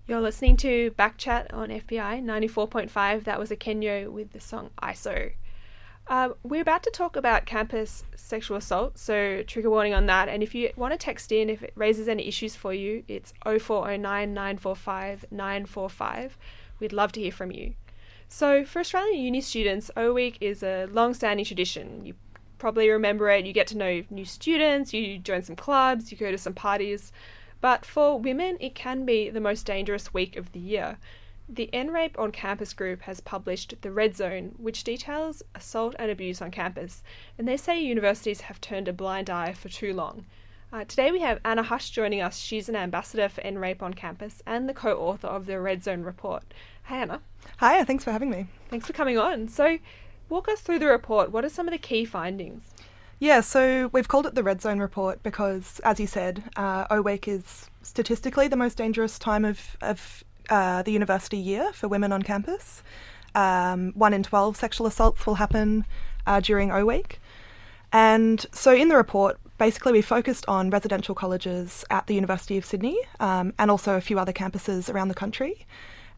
You're 0.06 0.20
listening 0.22 0.56
to 0.58 0.90
Backchat 0.92 1.52
on 1.52 1.68
FBI 1.68 2.24
94.5. 2.24 3.24
That 3.24 3.38
was 3.38 3.50
a 3.50 3.56
Kenyo 3.56 4.08
with 4.08 4.32
the 4.32 4.40
song 4.40 4.70
ISO. 4.82 5.32
Uh, 6.08 6.30
we're 6.42 6.62
about 6.62 6.82
to 6.82 6.90
talk 6.90 7.16
about 7.16 7.44
campus 7.44 8.02
sexual 8.16 8.56
assault, 8.56 8.96
so 8.96 9.42
trigger 9.42 9.68
warning 9.68 9.92
on 9.92 10.06
that. 10.06 10.26
And 10.26 10.42
if 10.42 10.54
you 10.54 10.70
want 10.74 10.92
to 10.92 10.98
text 10.98 11.30
in, 11.30 11.50
if 11.50 11.62
it 11.62 11.72
raises 11.74 12.08
any 12.08 12.26
issues 12.26 12.56
for 12.56 12.72
you, 12.72 13.04
it's 13.08 13.34
0409 13.44 14.32
945 14.32 15.26
945. 15.30 16.38
We'd 16.80 16.94
love 16.94 17.12
to 17.12 17.20
hear 17.20 17.32
from 17.32 17.52
you. 17.52 17.74
So, 18.26 18.64
for 18.64 18.80
Australian 18.80 19.22
uni 19.22 19.42
students, 19.42 19.90
O 19.96 20.14
Week 20.14 20.38
is 20.40 20.62
a 20.62 20.86
long 20.86 21.12
standing 21.12 21.44
tradition. 21.44 22.06
You 22.06 22.14
probably 22.56 22.88
remember 22.88 23.28
it. 23.28 23.44
You 23.44 23.52
get 23.52 23.66
to 23.68 23.76
know 23.76 24.02
new 24.08 24.24
students, 24.24 24.94
you 24.94 25.18
join 25.18 25.42
some 25.42 25.56
clubs, 25.56 26.10
you 26.10 26.16
go 26.16 26.30
to 26.30 26.38
some 26.38 26.54
parties. 26.54 27.12
But 27.60 27.84
for 27.84 28.18
women, 28.18 28.56
it 28.60 28.74
can 28.74 29.04
be 29.04 29.28
the 29.28 29.40
most 29.40 29.66
dangerous 29.66 30.14
week 30.14 30.36
of 30.36 30.52
the 30.52 30.60
year. 30.60 30.96
The 31.50 31.72
End 31.72 31.94
Rape 31.94 32.18
on 32.18 32.30
Campus 32.30 32.74
group 32.74 33.02
has 33.02 33.20
published 33.20 33.76
The 33.80 33.90
Red 33.90 34.14
Zone, 34.14 34.54
which 34.58 34.84
details 34.84 35.42
assault 35.54 35.94
and 35.98 36.10
abuse 36.10 36.42
on 36.42 36.50
campus, 36.50 37.02
and 37.38 37.48
they 37.48 37.56
say 37.56 37.80
universities 37.80 38.42
have 38.42 38.60
turned 38.60 38.86
a 38.86 38.92
blind 38.92 39.30
eye 39.30 39.54
for 39.54 39.70
too 39.70 39.94
long. 39.94 40.26
Uh, 40.70 40.84
today 40.84 41.10
we 41.10 41.20
have 41.20 41.40
Anna 41.46 41.62
Hush 41.62 41.88
joining 41.88 42.20
us. 42.20 42.36
She's 42.36 42.68
an 42.68 42.76
ambassador 42.76 43.30
for 43.30 43.40
End 43.40 43.58
Rape 43.58 43.82
on 43.82 43.94
campus 43.94 44.42
and 44.44 44.68
the 44.68 44.74
co 44.74 44.98
author 44.98 45.28
of 45.28 45.46
the 45.46 45.58
Red 45.58 45.82
Zone 45.82 46.02
report. 46.02 46.42
Hi, 46.84 46.98
Anna. 46.98 47.22
Hi, 47.56 47.82
thanks 47.84 48.04
for 48.04 48.12
having 48.12 48.28
me. 48.28 48.48
Thanks 48.68 48.86
for 48.86 48.92
coming 48.92 49.16
on. 49.16 49.48
So, 49.48 49.78
walk 50.28 50.48
us 50.50 50.60
through 50.60 50.80
the 50.80 50.88
report. 50.88 51.32
What 51.32 51.46
are 51.46 51.48
some 51.48 51.66
of 51.66 51.72
the 51.72 51.78
key 51.78 52.04
findings? 52.04 52.74
Yeah, 53.20 53.40
so 53.40 53.88
we've 53.92 54.06
called 54.06 54.26
it 54.26 54.34
the 54.34 54.44
Red 54.44 54.60
Zone 54.60 54.78
Report 54.78 55.22
because, 55.22 55.80
as 55.82 55.98
you 55.98 56.06
said, 56.06 56.44
uh, 56.56 56.86
O 56.90 57.00
Week 57.00 57.26
is 57.26 57.68
statistically 57.82 58.46
the 58.46 58.56
most 58.56 58.76
dangerous 58.76 59.18
time 59.18 59.44
of, 59.44 59.76
of 59.80 60.22
uh, 60.48 60.82
the 60.82 60.92
university 60.92 61.36
year 61.36 61.72
for 61.72 61.88
women 61.88 62.12
on 62.12 62.22
campus. 62.22 62.82
Um, 63.34 63.92
one 63.94 64.14
in 64.14 64.22
12 64.22 64.56
sexual 64.56 64.86
assaults 64.86 65.26
will 65.26 65.36
happen 65.36 65.84
uh, 66.26 66.40
during 66.40 66.70
O 66.70 66.84
Week. 66.84 67.20
And 67.92 68.44
so 68.52 68.72
in 68.72 68.88
the 68.88 68.96
report, 68.96 69.38
basically 69.56 69.92
we 69.92 70.02
focused 70.02 70.44
on 70.46 70.70
residential 70.70 71.14
colleges 71.14 71.84
at 71.90 72.06
the 72.06 72.14
University 72.14 72.58
of 72.58 72.64
Sydney 72.64 72.98
um, 73.20 73.54
and 73.58 73.70
also 73.70 73.96
a 73.96 74.00
few 74.00 74.18
other 74.18 74.32
campuses 74.32 74.92
around 74.92 75.08
the 75.08 75.14
country. 75.14 75.66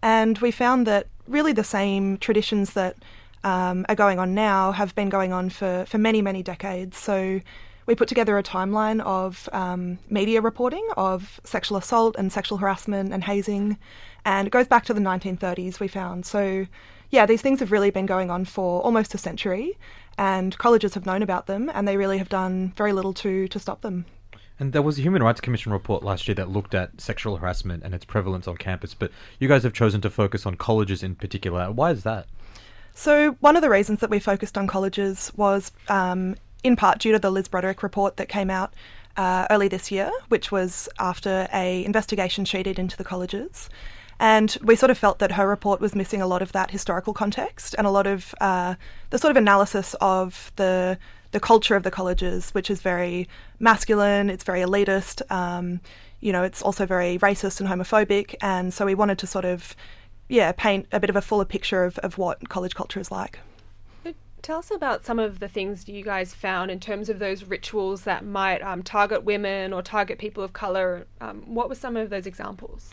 And 0.02 0.38
we 0.38 0.50
found 0.50 0.86
that 0.86 1.06
really 1.28 1.52
the 1.52 1.64
same 1.64 2.16
traditions 2.18 2.72
that 2.72 2.96
um, 3.44 3.86
are 3.88 3.94
going 3.94 4.18
on 4.18 4.34
now 4.34 4.72
have 4.72 4.94
been 4.94 5.08
going 5.08 5.32
on 5.32 5.50
for, 5.50 5.84
for 5.86 5.98
many, 5.98 6.22
many 6.22 6.42
decades. 6.42 6.96
So 6.96 7.40
we 7.90 7.96
put 7.96 8.06
together 8.06 8.38
a 8.38 8.42
timeline 8.42 9.00
of 9.00 9.48
um, 9.52 9.98
media 10.08 10.40
reporting 10.40 10.86
of 10.96 11.40
sexual 11.42 11.76
assault 11.76 12.14
and 12.16 12.32
sexual 12.32 12.58
harassment 12.58 13.12
and 13.12 13.24
hazing, 13.24 13.76
and 14.24 14.46
it 14.46 14.52
goes 14.52 14.68
back 14.68 14.84
to 14.84 14.94
the 14.94 15.00
1930s, 15.00 15.80
we 15.80 15.88
found. 15.88 16.24
So, 16.24 16.68
yeah, 17.10 17.26
these 17.26 17.42
things 17.42 17.58
have 17.58 17.72
really 17.72 17.90
been 17.90 18.06
going 18.06 18.30
on 18.30 18.44
for 18.44 18.80
almost 18.82 19.12
a 19.12 19.18
century, 19.18 19.76
and 20.16 20.56
colleges 20.56 20.94
have 20.94 21.04
known 21.04 21.20
about 21.20 21.48
them, 21.48 21.68
and 21.74 21.88
they 21.88 21.96
really 21.96 22.18
have 22.18 22.28
done 22.28 22.72
very 22.76 22.92
little 22.92 23.12
to, 23.14 23.48
to 23.48 23.58
stop 23.58 23.80
them. 23.80 24.04
And 24.60 24.72
there 24.72 24.82
was 24.82 24.96
a 24.96 25.02
Human 25.02 25.24
Rights 25.24 25.40
Commission 25.40 25.72
report 25.72 26.04
last 26.04 26.28
year 26.28 26.36
that 26.36 26.48
looked 26.48 26.76
at 26.76 27.00
sexual 27.00 27.38
harassment 27.38 27.82
and 27.82 27.92
its 27.92 28.04
prevalence 28.04 28.46
on 28.46 28.56
campus, 28.56 28.94
but 28.94 29.10
you 29.40 29.48
guys 29.48 29.64
have 29.64 29.72
chosen 29.72 30.00
to 30.02 30.10
focus 30.10 30.46
on 30.46 30.54
colleges 30.54 31.02
in 31.02 31.16
particular. 31.16 31.72
Why 31.72 31.90
is 31.90 32.04
that? 32.04 32.28
So, 32.94 33.32
one 33.40 33.56
of 33.56 33.62
the 33.62 33.70
reasons 33.70 33.98
that 33.98 34.10
we 34.10 34.20
focused 34.20 34.56
on 34.56 34.68
colleges 34.68 35.32
was 35.34 35.72
um, 35.88 36.36
in 36.62 36.76
part 36.76 36.98
due 36.98 37.12
to 37.12 37.18
the 37.18 37.30
Liz 37.30 37.48
Broderick 37.48 37.82
report 37.82 38.16
that 38.16 38.28
came 38.28 38.50
out 38.50 38.72
uh, 39.16 39.46
early 39.50 39.68
this 39.68 39.90
year, 39.90 40.10
which 40.28 40.52
was 40.52 40.88
after 40.98 41.48
a 41.52 41.84
investigation 41.84 42.44
she 42.44 42.62
did 42.62 42.78
into 42.78 42.96
the 42.96 43.04
colleges. 43.04 43.68
And 44.18 44.56
we 44.62 44.76
sort 44.76 44.90
of 44.90 44.98
felt 44.98 45.18
that 45.18 45.32
her 45.32 45.48
report 45.48 45.80
was 45.80 45.94
missing 45.94 46.20
a 46.20 46.26
lot 46.26 46.42
of 46.42 46.52
that 46.52 46.70
historical 46.70 47.14
context 47.14 47.74
and 47.78 47.86
a 47.86 47.90
lot 47.90 48.06
of 48.06 48.34
uh, 48.40 48.74
the 49.08 49.18
sort 49.18 49.30
of 49.30 49.36
analysis 49.36 49.94
of 50.00 50.52
the 50.56 50.98
the 51.32 51.40
culture 51.40 51.76
of 51.76 51.84
the 51.84 51.90
colleges, 51.90 52.50
which 52.50 52.70
is 52.70 52.82
very 52.82 53.28
masculine, 53.60 54.28
it's 54.28 54.42
very 54.42 54.60
elitist, 54.60 55.22
um, 55.30 55.80
you 56.18 56.32
know, 56.32 56.42
it's 56.42 56.60
also 56.60 56.84
very 56.84 57.18
racist 57.18 57.60
and 57.60 57.68
homophobic. 57.68 58.34
And 58.40 58.74
so 58.74 58.84
we 58.84 58.94
wanted 58.94 59.18
to 59.18 59.26
sort 59.28 59.44
of, 59.44 59.76
yeah, 60.28 60.52
paint 60.52 60.86
a 60.92 60.98
bit 60.98 61.08
of 61.08 61.14
a 61.14 61.22
fuller 61.22 61.44
picture 61.44 61.84
of, 61.84 61.98
of 61.98 62.18
what 62.18 62.48
college 62.48 62.74
culture 62.74 62.98
is 62.98 63.12
like. 63.12 63.38
Tell 64.42 64.58
us 64.58 64.70
about 64.70 65.04
some 65.04 65.18
of 65.18 65.38
the 65.38 65.48
things 65.48 65.88
you 65.88 66.02
guys 66.02 66.32
found 66.32 66.70
in 66.70 66.80
terms 66.80 67.08
of 67.08 67.18
those 67.18 67.44
rituals 67.44 68.02
that 68.02 68.24
might 68.24 68.62
um, 68.62 68.82
target 68.82 69.22
women 69.22 69.72
or 69.72 69.82
target 69.82 70.18
people 70.18 70.42
of 70.42 70.52
colour. 70.52 71.06
Um, 71.20 71.42
what 71.46 71.68
were 71.68 71.74
some 71.74 71.96
of 71.96 72.10
those 72.10 72.26
examples? 72.26 72.90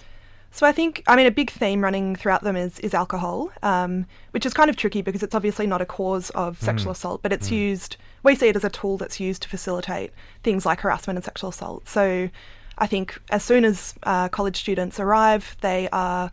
So 0.51 0.65
I 0.65 0.71
think, 0.71 1.03
I 1.07 1.15
mean, 1.15 1.27
a 1.27 1.31
big 1.31 1.51
theme 1.51 1.83
running 1.83 2.15
throughout 2.15 2.43
them 2.43 2.55
is 2.55 2.79
is 2.79 2.93
alcohol, 2.93 3.51
um, 3.63 4.05
which 4.31 4.45
is 4.45 4.53
kind 4.53 4.69
of 4.69 4.75
tricky 4.75 5.01
because 5.01 5.21
it's 5.23 5.35
obviously 5.35 5.67
not 5.67 5.81
a 5.81 5.85
cause 5.85 6.29
of 6.31 6.61
sexual 6.61 6.91
assault, 6.91 7.21
but 7.21 7.31
it's 7.31 7.51
used. 7.51 7.97
We 8.23 8.35
see 8.35 8.47
it 8.47 8.55
as 8.55 8.63
a 8.63 8.69
tool 8.69 8.97
that's 8.97 9.19
used 9.19 9.41
to 9.43 9.49
facilitate 9.49 10.11
things 10.43 10.65
like 10.65 10.81
harassment 10.81 11.17
and 11.17 11.23
sexual 11.23 11.49
assault. 11.51 11.87
So 11.87 12.29
I 12.77 12.87
think 12.87 13.19
as 13.29 13.43
soon 13.43 13.65
as 13.65 13.93
uh, 14.03 14.29
college 14.29 14.57
students 14.57 14.99
arrive, 14.99 15.55
they 15.61 15.89
are 15.91 16.31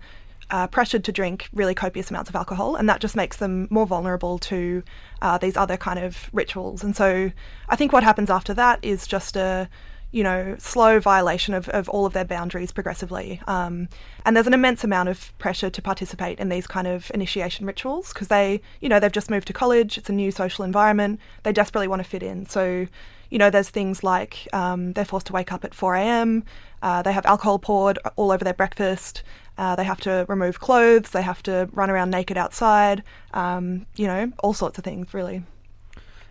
uh, 0.51 0.67
pressured 0.67 1.05
to 1.05 1.13
drink 1.13 1.49
really 1.53 1.75
copious 1.75 2.11
amounts 2.11 2.31
of 2.31 2.37
alcohol, 2.37 2.77
and 2.77 2.89
that 2.89 3.01
just 3.01 3.17
makes 3.17 3.37
them 3.37 3.67
more 3.71 3.87
vulnerable 3.87 4.39
to 4.39 4.83
uh, 5.23 5.39
these 5.39 5.57
other 5.57 5.77
kind 5.77 5.99
of 5.99 6.29
rituals. 6.33 6.83
And 6.83 6.95
so 6.97 7.33
I 7.69 7.77
think 7.77 7.93
what 7.93 8.03
happens 8.03 8.31
after 8.31 8.55
that 8.55 8.79
is 8.83 9.07
just 9.07 9.37
a 9.37 9.69
you 10.15 10.23
know, 10.23 10.55
slow 10.61 11.01
violation 11.01 11.55
of, 11.55 11.69
of 11.71 11.89
all 11.89 12.07
of 12.07 12.13
their 12.13 12.25
boundaries 12.25 12.71
progressively. 12.71 13.41
Um, 13.49 13.89
and 14.25 14.37
there's 14.37 14.47
an 14.47 14.55
immense 14.55 14.85
amount 14.85 15.09
of 15.09 15.37
pressure 15.39 15.71
to 15.71 15.83
participate 15.83 16.39
in 16.39 16.51
these 16.51 16.69
kind 16.69 16.87
of 16.87 17.11
initiation 17.13 17.67
rituals 17.67 18.13
because 18.13 18.29
they, 18.29 18.61
you 18.81 18.89
know, 18.89 19.01
they've 19.01 19.11
just 19.11 19.29
moved 19.29 19.49
to 19.49 19.53
college, 19.53 19.99
it's 19.99 20.09
a 20.09 20.13
new 20.13 20.31
social 20.31 20.65
environment, 20.65 21.19
they 21.43 21.53
desperately 21.53 21.89
want 21.89 22.01
to 22.01 22.09
fit 22.09 22.23
in. 22.23 22.47
So, 22.47 22.87
you 23.29 23.39
know, 23.39 23.51
there's 23.51 23.71
things 23.71 24.05
like 24.05 24.47
um, 24.53 24.93
they're 24.93 25.05
forced 25.05 25.27
to 25.27 25.33
wake 25.33 25.51
up 25.51 25.65
at 25.65 25.75
4 25.75 25.97
a.m., 25.97 26.45
uh, 26.81 27.03
they 27.03 27.13
have 27.13 27.27
alcohol 27.27 27.59
poured 27.59 27.99
all 28.15 28.31
over 28.31 28.45
their 28.45 28.55
breakfast, 28.55 29.25
uh, 29.59 29.77
they 29.77 29.85
have 29.85 30.01
to 30.01 30.27
remove 30.29 30.61
clothes, 30.61 31.11
they 31.11 31.23
have 31.23 31.43
to 31.45 31.69
run 31.73 31.91
around 31.91 32.11
naked 32.11 32.37
outside, 32.37 33.03
um, 33.33 33.87
you 33.97 34.07
know, 34.07 34.33
all 34.43 34.55
sorts 34.55 34.79
of 34.79 34.85
things, 34.85 35.15
really. 35.15 35.43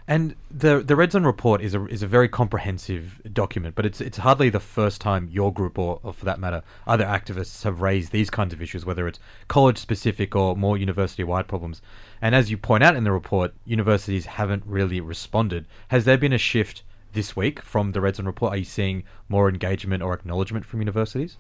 And 0.05 0.35
the 0.51 0.79
the 0.79 0.97
Red 0.97 1.13
Zone 1.13 1.23
report 1.23 1.61
is 1.61 1.73
a 1.73 1.85
is 1.85 2.03
a 2.03 2.07
very 2.07 2.27
comprehensive 2.27 3.21
document, 3.31 3.75
but 3.75 3.85
it's 3.85 4.01
it's 4.01 4.17
hardly 4.17 4.49
the 4.49 4.59
first 4.59 4.99
time 4.99 5.29
your 5.31 5.53
group 5.53 5.79
or, 5.79 6.01
or 6.03 6.11
for 6.11 6.25
that 6.25 6.39
matter 6.39 6.61
other 6.85 7.05
activists 7.05 7.63
have 7.63 7.79
raised 7.79 8.11
these 8.11 8.29
kinds 8.29 8.53
of 8.53 8.61
issues, 8.61 8.85
whether 8.85 9.07
it's 9.07 9.19
college 9.47 9.77
specific 9.77 10.35
or 10.35 10.57
more 10.57 10.77
university 10.77 11.23
wide 11.23 11.47
problems. 11.47 11.81
And 12.21 12.35
as 12.35 12.51
you 12.51 12.57
point 12.57 12.83
out 12.83 12.97
in 12.97 13.05
the 13.05 13.13
report, 13.13 13.53
universities 13.63 14.25
haven't 14.25 14.63
really 14.65 14.99
responded. 14.99 15.67
Has 15.87 16.03
there 16.03 16.17
been 16.17 16.33
a 16.33 16.37
shift 16.37 16.83
this 17.13 17.35
week 17.35 17.61
from 17.61 17.93
the 17.93 18.01
Red 18.01 18.17
Zone 18.17 18.25
report? 18.25 18.53
Are 18.53 18.57
you 18.57 18.65
seeing 18.65 19.05
more 19.29 19.47
engagement 19.47 20.03
or 20.03 20.13
acknowledgement 20.13 20.65
from 20.65 20.81
universities? 20.81 21.37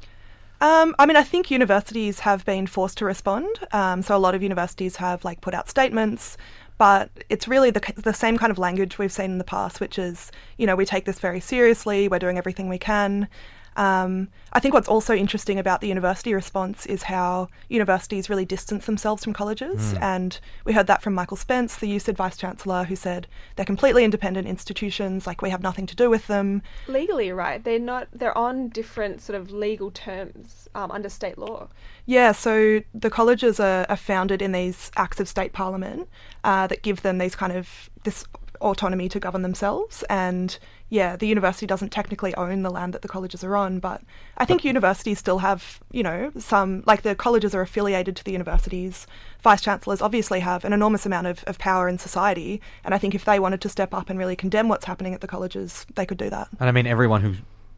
Um, 0.61 0.95
I 0.97 1.05
mean, 1.05 1.17
I 1.17 1.23
think 1.23 1.51
universities 1.51 2.19
have 2.19 2.45
been 2.45 2.67
forced 2.67 2.97
to 2.99 3.05
respond. 3.05 3.47
Um, 3.71 4.01
so 4.01 4.15
a 4.15 4.19
lot 4.19 4.33
of 4.33 4.41
universities 4.41 4.97
have 4.97 5.25
like 5.25 5.41
put 5.41 5.53
out 5.53 5.69
statements, 5.69 6.37
but 6.77 7.09
it's 7.29 7.47
really 7.47 7.69
the 7.69 7.81
the 7.97 8.13
same 8.13 8.37
kind 8.37 8.51
of 8.51 8.57
language 8.57 8.97
we've 8.97 9.11
seen 9.11 9.31
in 9.31 9.37
the 9.37 9.43
past, 9.43 9.79
which 9.79 9.99
is 9.99 10.31
you 10.57 10.65
know 10.65 10.75
we 10.75 10.85
take 10.85 11.05
this 11.05 11.19
very 11.19 11.39
seriously. 11.39 12.07
We're 12.07 12.19
doing 12.19 12.37
everything 12.37 12.69
we 12.69 12.79
can. 12.79 13.27
Um, 13.75 14.29
I 14.51 14.59
think 14.59 14.73
what's 14.73 14.87
also 14.87 15.15
interesting 15.15 15.57
about 15.57 15.81
the 15.81 15.87
university 15.87 16.33
response 16.33 16.85
is 16.85 17.03
how 17.03 17.49
universities 17.69 18.29
really 18.29 18.45
distance 18.45 18.85
themselves 18.85 19.23
from 19.23 19.33
colleges. 19.33 19.93
And 20.01 20.39
we 20.65 20.73
heard 20.73 20.87
that 20.87 21.01
from 21.01 21.13
Michael 21.13 21.37
Spence, 21.37 21.77
the 21.77 21.95
USyd 21.95 22.15
Vice 22.15 22.37
Chancellor, 22.37 22.83
who 22.83 22.95
said 22.95 23.27
they're 23.55 23.65
completely 23.65 24.03
independent 24.03 24.47
institutions, 24.47 25.25
like 25.25 25.41
we 25.41 25.49
have 25.49 25.63
nothing 25.63 25.85
to 25.87 25.95
do 25.95 26.09
with 26.09 26.27
them. 26.27 26.61
Legally, 26.87 27.31
right? 27.31 27.63
They're 27.63 27.79
not. 27.79 28.07
They're 28.13 28.37
on 28.37 28.69
different 28.69 29.21
sort 29.21 29.39
of 29.39 29.51
legal 29.51 29.91
terms 29.91 30.69
um, 30.75 30.91
under 30.91 31.09
state 31.09 31.37
law. 31.37 31.69
Yeah, 32.05 32.31
so 32.31 32.81
the 32.93 33.09
colleges 33.09 33.59
are, 33.59 33.85
are 33.89 33.97
founded 33.97 34.41
in 34.41 34.51
these 34.51 34.91
acts 34.95 35.19
of 35.19 35.27
state 35.27 35.53
parliament 35.53 36.09
uh, 36.43 36.67
that 36.67 36.83
give 36.83 37.01
them 37.01 37.17
these 37.17 37.35
kind 37.35 37.53
of 37.53 37.89
this 38.03 38.25
autonomy 38.63 39.09
to 39.09 39.19
govern 39.19 39.41
themselves. 39.41 40.03
And 40.09 40.57
yeah, 40.89 41.15
the 41.15 41.27
university 41.27 41.65
doesn't 41.65 41.91
technically 41.91 42.33
own 42.35 42.63
the 42.63 42.69
land 42.69 42.93
that 42.93 43.01
the 43.01 43.07
colleges 43.07 43.43
are 43.43 43.55
on, 43.55 43.79
but 43.79 44.01
I 44.37 44.45
think 44.45 44.63
universities 44.63 45.19
still 45.19 45.39
have, 45.39 45.81
you 45.91 46.03
know, 46.03 46.31
some 46.37 46.83
like 46.85 47.01
the 47.01 47.15
colleges 47.15 47.53
are 47.53 47.61
affiliated 47.61 48.15
to 48.15 48.23
the 48.23 48.31
universities. 48.31 49.05
Vice 49.41 49.61
chancellors 49.61 50.01
obviously 50.01 50.39
have 50.39 50.63
an 50.65 50.73
enormous 50.73 51.05
amount 51.05 51.27
of, 51.27 51.43
of 51.45 51.57
power 51.59 51.89
in 51.89 51.97
society, 51.97 52.61
and 52.83 52.93
I 52.93 52.97
think 52.97 53.15
if 53.15 53.25
they 53.25 53.39
wanted 53.39 53.61
to 53.61 53.69
step 53.69 53.93
up 53.93 54.09
and 54.09 54.17
really 54.17 54.35
condemn 54.35 54.69
what's 54.69 54.85
happening 54.85 55.13
at 55.13 55.21
the 55.21 55.27
colleges, 55.27 55.85
they 55.95 56.05
could 56.05 56.17
do 56.17 56.29
that. 56.29 56.47
And 56.59 56.69
I 56.69 56.71
mean, 56.71 56.87
everyone 56.87 57.21
who 57.21 57.35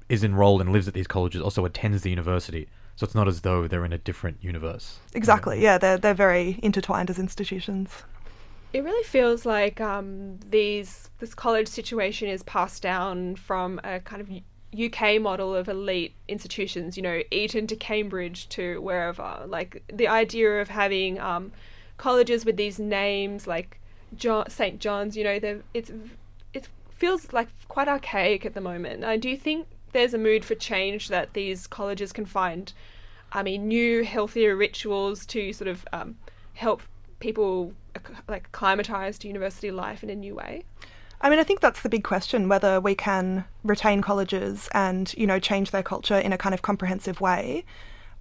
is 0.09 0.23
enrolled 0.23 0.61
and 0.61 0.71
lives 0.71 0.87
at 0.87 0.93
these 0.93 1.07
colleges 1.07 1.41
also 1.41 1.65
attends 1.65 2.03
the 2.03 2.09
university, 2.09 2.67
so 2.95 3.05
it's 3.05 3.15
not 3.15 3.27
as 3.27 3.41
though 3.41 3.67
they're 3.67 3.85
in 3.85 3.93
a 3.93 3.97
different 3.97 4.37
universe. 4.41 4.99
Exactly. 5.13 5.61
Yeah, 5.61 5.77
they're 5.77 5.97
they're 5.97 6.13
very 6.13 6.59
intertwined 6.61 7.09
as 7.09 7.17
institutions. 7.17 8.03
It 8.75 8.83
really 8.83 9.05
feels 9.05 9.45
like 9.45 9.79
um, 9.79 10.37
these 10.49 11.09
this 11.19 11.33
college 11.33 11.69
situation 11.69 12.27
is 12.27 12.43
passed 12.43 12.83
down 12.83 13.37
from 13.37 13.79
a 13.85 14.01
kind 14.01 14.21
of 14.21 14.29
UK 14.77 15.21
model 15.21 15.55
of 15.55 15.69
elite 15.69 16.13
institutions. 16.27 16.97
You 16.97 17.03
know, 17.03 17.21
Eton 17.31 17.67
to 17.67 17.77
Cambridge 17.77 18.49
to 18.49 18.81
wherever. 18.81 19.45
Like 19.47 19.81
the 19.87 20.09
idea 20.09 20.59
of 20.59 20.67
having 20.67 21.21
um, 21.21 21.53
colleges 21.95 22.43
with 22.43 22.57
these 22.57 22.77
names 22.77 23.47
like 23.47 23.79
John, 24.13 24.49
St 24.49 24.77
John's. 24.81 25.15
You 25.15 25.23
know, 25.23 25.61
it's 25.73 25.93
it 26.53 26.67
feels 26.89 27.31
like 27.31 27.47
quite 27.69 27.87
archaic 27.87 28.45
at 28.45 28.55
the 28.55 28.59
moment. 28.59 29.05
I 29.05 29.15
do 29.15 29.37
think 29.37 29.67
there's 29.93 30.13
a 30.13 30.17
mood 30.17 30.43
for 30.43 30.53
change 30.53 31.07
that 31.07 31.33
these 31.33 31.65
colleges 31.65 32.11
can 32.11 32.25
find. 32.25 32.73
I 33.31 33.41
mean, 33.41 33.69
new, 33.69 34.03
healthier 34.03 34.53
rituals 34.53 35.25
to 35.27 35.53
sort 35.53 35.69
of 35.69 35.87
um, 35.93 36.17
help 36.55 36.81
people 37.21 37.73
like 38.27 38.51
climatized 38.51 39.19
to 39.19 39.27
university 39.27 39.71
life 39.71 40.03
in 40.03 40.09
a 40.09 40.15
new 40.15 40.35
way. 40.35 40.63
I 41.21 41.29
mean, 41.29 41.39
I 41.39 41.43
think 41.43 41.61
that's 41.61 41.81
the 41.81 41.89
big 41.89 42.03
question 42.03 42.49
whether 42.49 42.79
we 42.79 42.93
can 42.93 43.45
retain 43.63 44.01
colleges 44.01 44.69
and, 44.73 45.13
you 45.17 45.25
know, 45.25 45.39
change 45.39 45.71
their 45.71 45.83
culture 45.83 46.17
in 46.17 46.33
a 46.33 46.37
kind 46.37 46.53
of 46.53 46.61
comprehensive 46.61 47.21
way, 47.21 47.63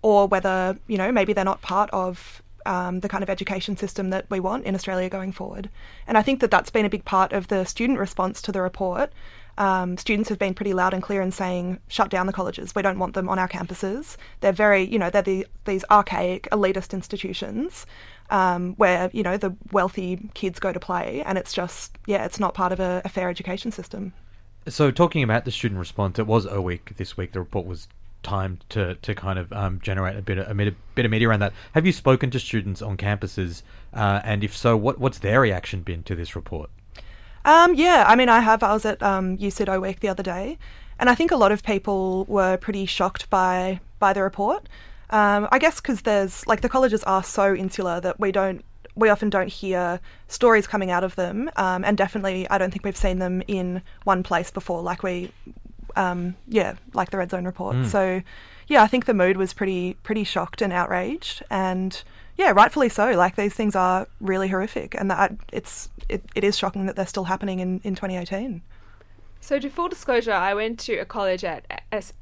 or 0.01 0.29
whether, 0.29 0.79
you 0.87 0.97
know, 0.97 1.11
maybe 1.11 1.33
they're 1.33 1.45
not 1.45 1.61
part 1.61 1.91
of 1.91 2.43
um, 2.67 3.01
the 3.01 3.09
kind 3.09 3.23
of 3.23 3.29
education 3.29 3.77
system 3.77 4.11
that 4.11 4.27
we 4.31 4.41
want 4.41 4.65
in 4.65 4.75
Australia 4.75 5.11
going 5.11 5.33
forward. 5.33 5.69
And 6.07 6.17
I 6.17 6.23
think 6.23 6.41
that 6.41 6.51
that's 6.51 6.71
been 6.71 6.87
a 6.87 6.91
big 6.91 7.05
part 7.05 7.33
of 7.33 7.49
the 7.49 7.65
student 7.65 7.99
response 7.99 8.41
to 8.43 8.53
the 8.53 8.63
report. 8.63 9.13
Um, 9.57 9.97
students 9.97 10.29
have 10.29 10.39
been 10.39 10.55
pretty 10.55 10.75
loud 10.75 10.95
and 10.95 11.03
clear 11.03 11.23
in 11.23 11.31
saying, 11.31 11.79
shut 11.89 12.11
down 12.11 12.27
the 12.27 12.33
colleges. 12.33 12.75
We 12.75 12.83
don't 12.83 12.99
want 12.99 13.15
them 13.15 13.29
on 13.29 13.39
our 13.39 13.49
campuses. 13.49 14.17
They're 14.41 14.53
very, 14.53 14.83
you 14.85 14.99
know, 14.99 15.11
they're 15.11 15.23
the, 15.23 15.47
these 15.65 15.85
archaic, 15.91 16.49
elitist 16.51 16.93
institutions 16.93 17.87
um, 18.31 18.75
where, 18.75 19.11
you 19.13 19.23
know, 19.23 19.37
the 19.37 19.55
wealthy 19.73 20.29
kids 20.35 20.59
go 20.59 20.73
to 20.73 20.81
play. 20.81 21.23
And 21.25 21.39
it's 21.39 21.53
just, 21.53 21.97
yeah, 22.07 22.25
it's 22.25 22.41
not 22.41 22.55
part 22.55 22.73
of 22.73 22.81
a, 22.81 23.03
a 23.05 23.09
fair 23.09 23.29
education 23.29 23.71
system. 23.71 24.13
So, 24.67 24.91
talking 24.91 25.23
about 25.23 25.45
the 25.45 25.51
student 25.51 25.79
response, 25.79 26.19
it 26.19 26.27
was 26.27 26.47
a 26.47 26.61
week 26.61 26.97
this 26.97 27.17
week. 27.19 27.33
The 27.33 27.41
report 27.41 27.67
was 27.67 27.87
timed 28.23 28.65
to, 28.71 28.95
to 28.95 29.15
kind 29.15 29.39
of 29.39 29.53
um, 29.53 29.79
generate 29.83 30.17
a 30.17 30.23
bit 30.23 30.39
of, 30.39 30.51
a 30.51 30.55
bit, 30.55 31.05
of, 31.05 31.11
media 31.11 31.29
around 31.29 31.41
that. 31.41 31.53
Have 31.73 31.85
you 31.85 31.93
spoken 31.93 32.31
to 32.31 32.41
students 32.41 32.81
on 32.81 32.97
campuses, 32.97 33.63
uh, 33.93 34.23
and 34.25 34.43
if 34.43 34.57
so, 34.57 34.75
what 34.77 34.99
what's 34.99 35.19
their 35.19 35.43
reaction 35.43 35.83
been 35.83 36.03
to 36.05 36.15
this 36.15 36.35
report? 36.35 36.71
Um, 37.45 37.75
yeah, 37.75 38.05
I 38.07 38.17
mean, 38.17 38.29
I 38.29 38.41
have. 38.41 38.63
I 38.63 38.73
was 38.73 38.85
at 38.85 39.03
um, 39.03 39.37
USyd 39.39 39.81
Week 39.81 40.01
the 40.01 40.09
other 40.09 40.23
day, 40.23 40.59
and 40.99 41.11
I 41.11 41.15
think 41.15 41.31
a 41.31 41.37
lot 41.37 41.53
of 41.53 41.63
people 41.63 42.25
were 42.25 42.57
pretty 42.57 42.87
shocked 42.87 43.29
by 43.31 43.81
by 43.99 44.13
the 44.13 44.23
report. 44.23 44.69
Um, 45.11 45.49
I 45.53 45.59
guess 45.59 45.81
because 45.81 46.03
there's 46.03 46.47
like 46.47 46.63
the 46.63 46.69
colleges 46.69 47.03
are 47.05 47.23
so 47.23 47.55
insular 47.55 48.01
that 48.01 48.19
we 48.19 48.33
don't 48.33 48.65
we 48.97 49.09
often 49.09 49.29
don't 49.29 49.49
hear 49.49 50.01
stories 50.29 50.67
coming 50.67 50.91
out 50.91 51.05
of 51.05 51.17
them, 51.17 51.51
um, 51.57 51.85
and 51.85 51.97
definitely 51.97 52.49
I 52.49 52.59
don't 52.59 52.71
think 52.71 52.85
we've 52.85 52.97
seen 52.97 53.19
them 53.19 53.43
in 53.47 53.83
one 54.05 54.23
place 54.23 54.51
before, 54.51 54.83
like 54.83 55.03
we, 55.03 55.33
um, 55.97 56.37
yeah, 56.49 56.75
like 56.95 57.11
the 57.11 57.19
Red 57.19 57.31
Zone 57.31 57.45
report. 57.45 57.77
So, 57.87 58.23
yeah, 58.69 58.83
I 58.83 58.87
think 58.87 59.05
the 59.05 59.15
mood 59.15 59.37
was 59.37 59.53
pretty 59.53 59.95
pretty 60.03 60.25
shocked 60.25 60.63
and 60.63 60.73
outraged, 60.73 61.43
and 61.51 62.03
yeah, 62.37 62.51
rightfully 62.51 62.89
so. 62.89 63.13
Like 63.13 63.37
these 63.37 63.55
things 63.55 63.77
are 63.77 64.09
really 64.21 64.49
horrific, 64.49 64.95
and 64.95 65.11
that 65.11 65.35
it's 65.53 65.89
it, 66.09 66.25
it 66.35 66.45
is 66.45 66.57
shocking 66.57 66.87
that 66.87 66.97
they're 66.97 67.07
still 67.07 67.25
happening 67.25 67.61
in, 67.61 67.81
in 67.85 67.95
2018. 67.95 68.63
So, 69.41 69.59
to 69.59 69.69
full 69.69 69.89
disclosure, 69.89 70.33
I 70.33 70.55
went 70.55 70.79
to 70.81 70.97
a 70.97 71.05
college 71.05 71.45
at 71.45 71.67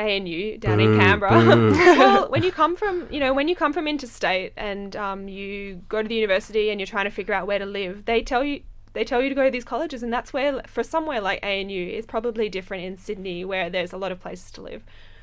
ANU 0.01 0.59
down 0.59 0.79
Boo, 0.79 0.93
in 0.93 0.99
Canberra. 0.99 1.31
well, 1.97 2.29
when 2.31 2.43
you 2.43 2.51
come 2.51 2.75
from, 2.75 3.07
you 3.13 3.21
know, 3.21 3.33
when 3.33 3.47
you 3.47 3.55
come 3.55 3.73
from 3.73 3.87
interstate 3.87 4.53
and 4.57 4.97
um, 4.97 5.29
you 5.29 5.83
go 5.89 6.03
to 6.03 6.09
the 6.09 6.17
university 6.17 6.71
and 6.71 6.81
you're 6.81 6.87
trying 6.87 7.05
to 7.05 7.13
figure 7.13 7.33
out 7.33 7.47
where 7.47 7.61
to 7.61 7.67
live, 7.67 8.07
they 8.07 8.23
tell 8.23 8.43
you 8.43 8.63
they 8.93 9.05
tell 9.05 9.23
you 9.23 9.29
to 9.29 9.35
go 9.35 9.45
to 9.45 9.51
these 9.51 9.65
colleges, 9.65 10.03
and 10.03 10.13
that's 10.13 10.33
where, 10.33 10.63
for 10.67 10.83
somewhere 10.83 11.21
like 11.21 11.45
ANU, 11.45 11.89
it's 11.93 12.07
probably 12.07 12.49
different 12.49 12.85
in 12.85 12.97
Sydney, 12.97 13.45
where 13.45 13.71
there's 13.71 13.93
a 13.93 13.97
lot 13.97 14.13
of 14.13 14.21
places 14.21 14.51
to 14.53 14.61
live. 14.61 14.83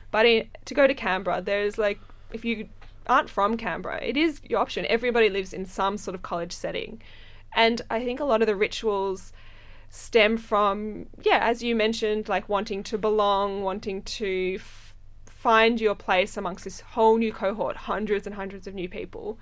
But 0.09 0.25
in, 0.25 0.47
to 0.65 0.73
go 0.73 0.87
to 0.87 0.93
Canberra, 0.93 1.41
there's 1.41 1.77
like, 1.77 1.99
if 2.31 2.45
you 2.45 2.69
aren't 3.09 3.29
from 3.29 3.57
Canberra, 3.57 4.01
it 4.01 4.15
is 4.15 4.39
your 4.47 4.59
option. 4.59 4.85
Everybody 4.85 5.29
lives 5.29 5.53
in 5.53 5.65
some 5.65 5.97
sort 5.97 6.15
of 6.15 6.21
college 6.21 6.53
setting, 6.53 7.01
and 7.53 7.81
I 7.89 8.03
think 8.05 8.19
a 8.19 8.25
lot 8.25 8.41
of 8.41 8.47
the 8.47 8.55
rituals 8.55 9.33
stem 9.89 10.37
from 10.37 11.07
yeah 11.23 11.39
as 11.41 11.63
you 11.63 11.75
mentioned 11.75 12.29
like 12.29 12.47
wanting 12.47 12.83
to 12.83 12.95
belong 12.97 13.63
wanting 13.63 14.03
to 14.03 14.55
f- 14.59 14.93
find 15.25 15.81
your 15.81 15.95
place 15.95 16.37
amongst 16.37 16.63
this 16.63 16.79
whole 16.81 17.17
new 17.17 17.33
cohort 17.33 17.75
hundreds 17.75 18.27
and 18.27 18.35
hundreds 18.35 18.67
of 18.67 18.75
new 18.75 18.87
people 18.87 19.39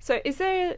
so 0.00 0.20
is 0.24 0.38
there 0.38 0.76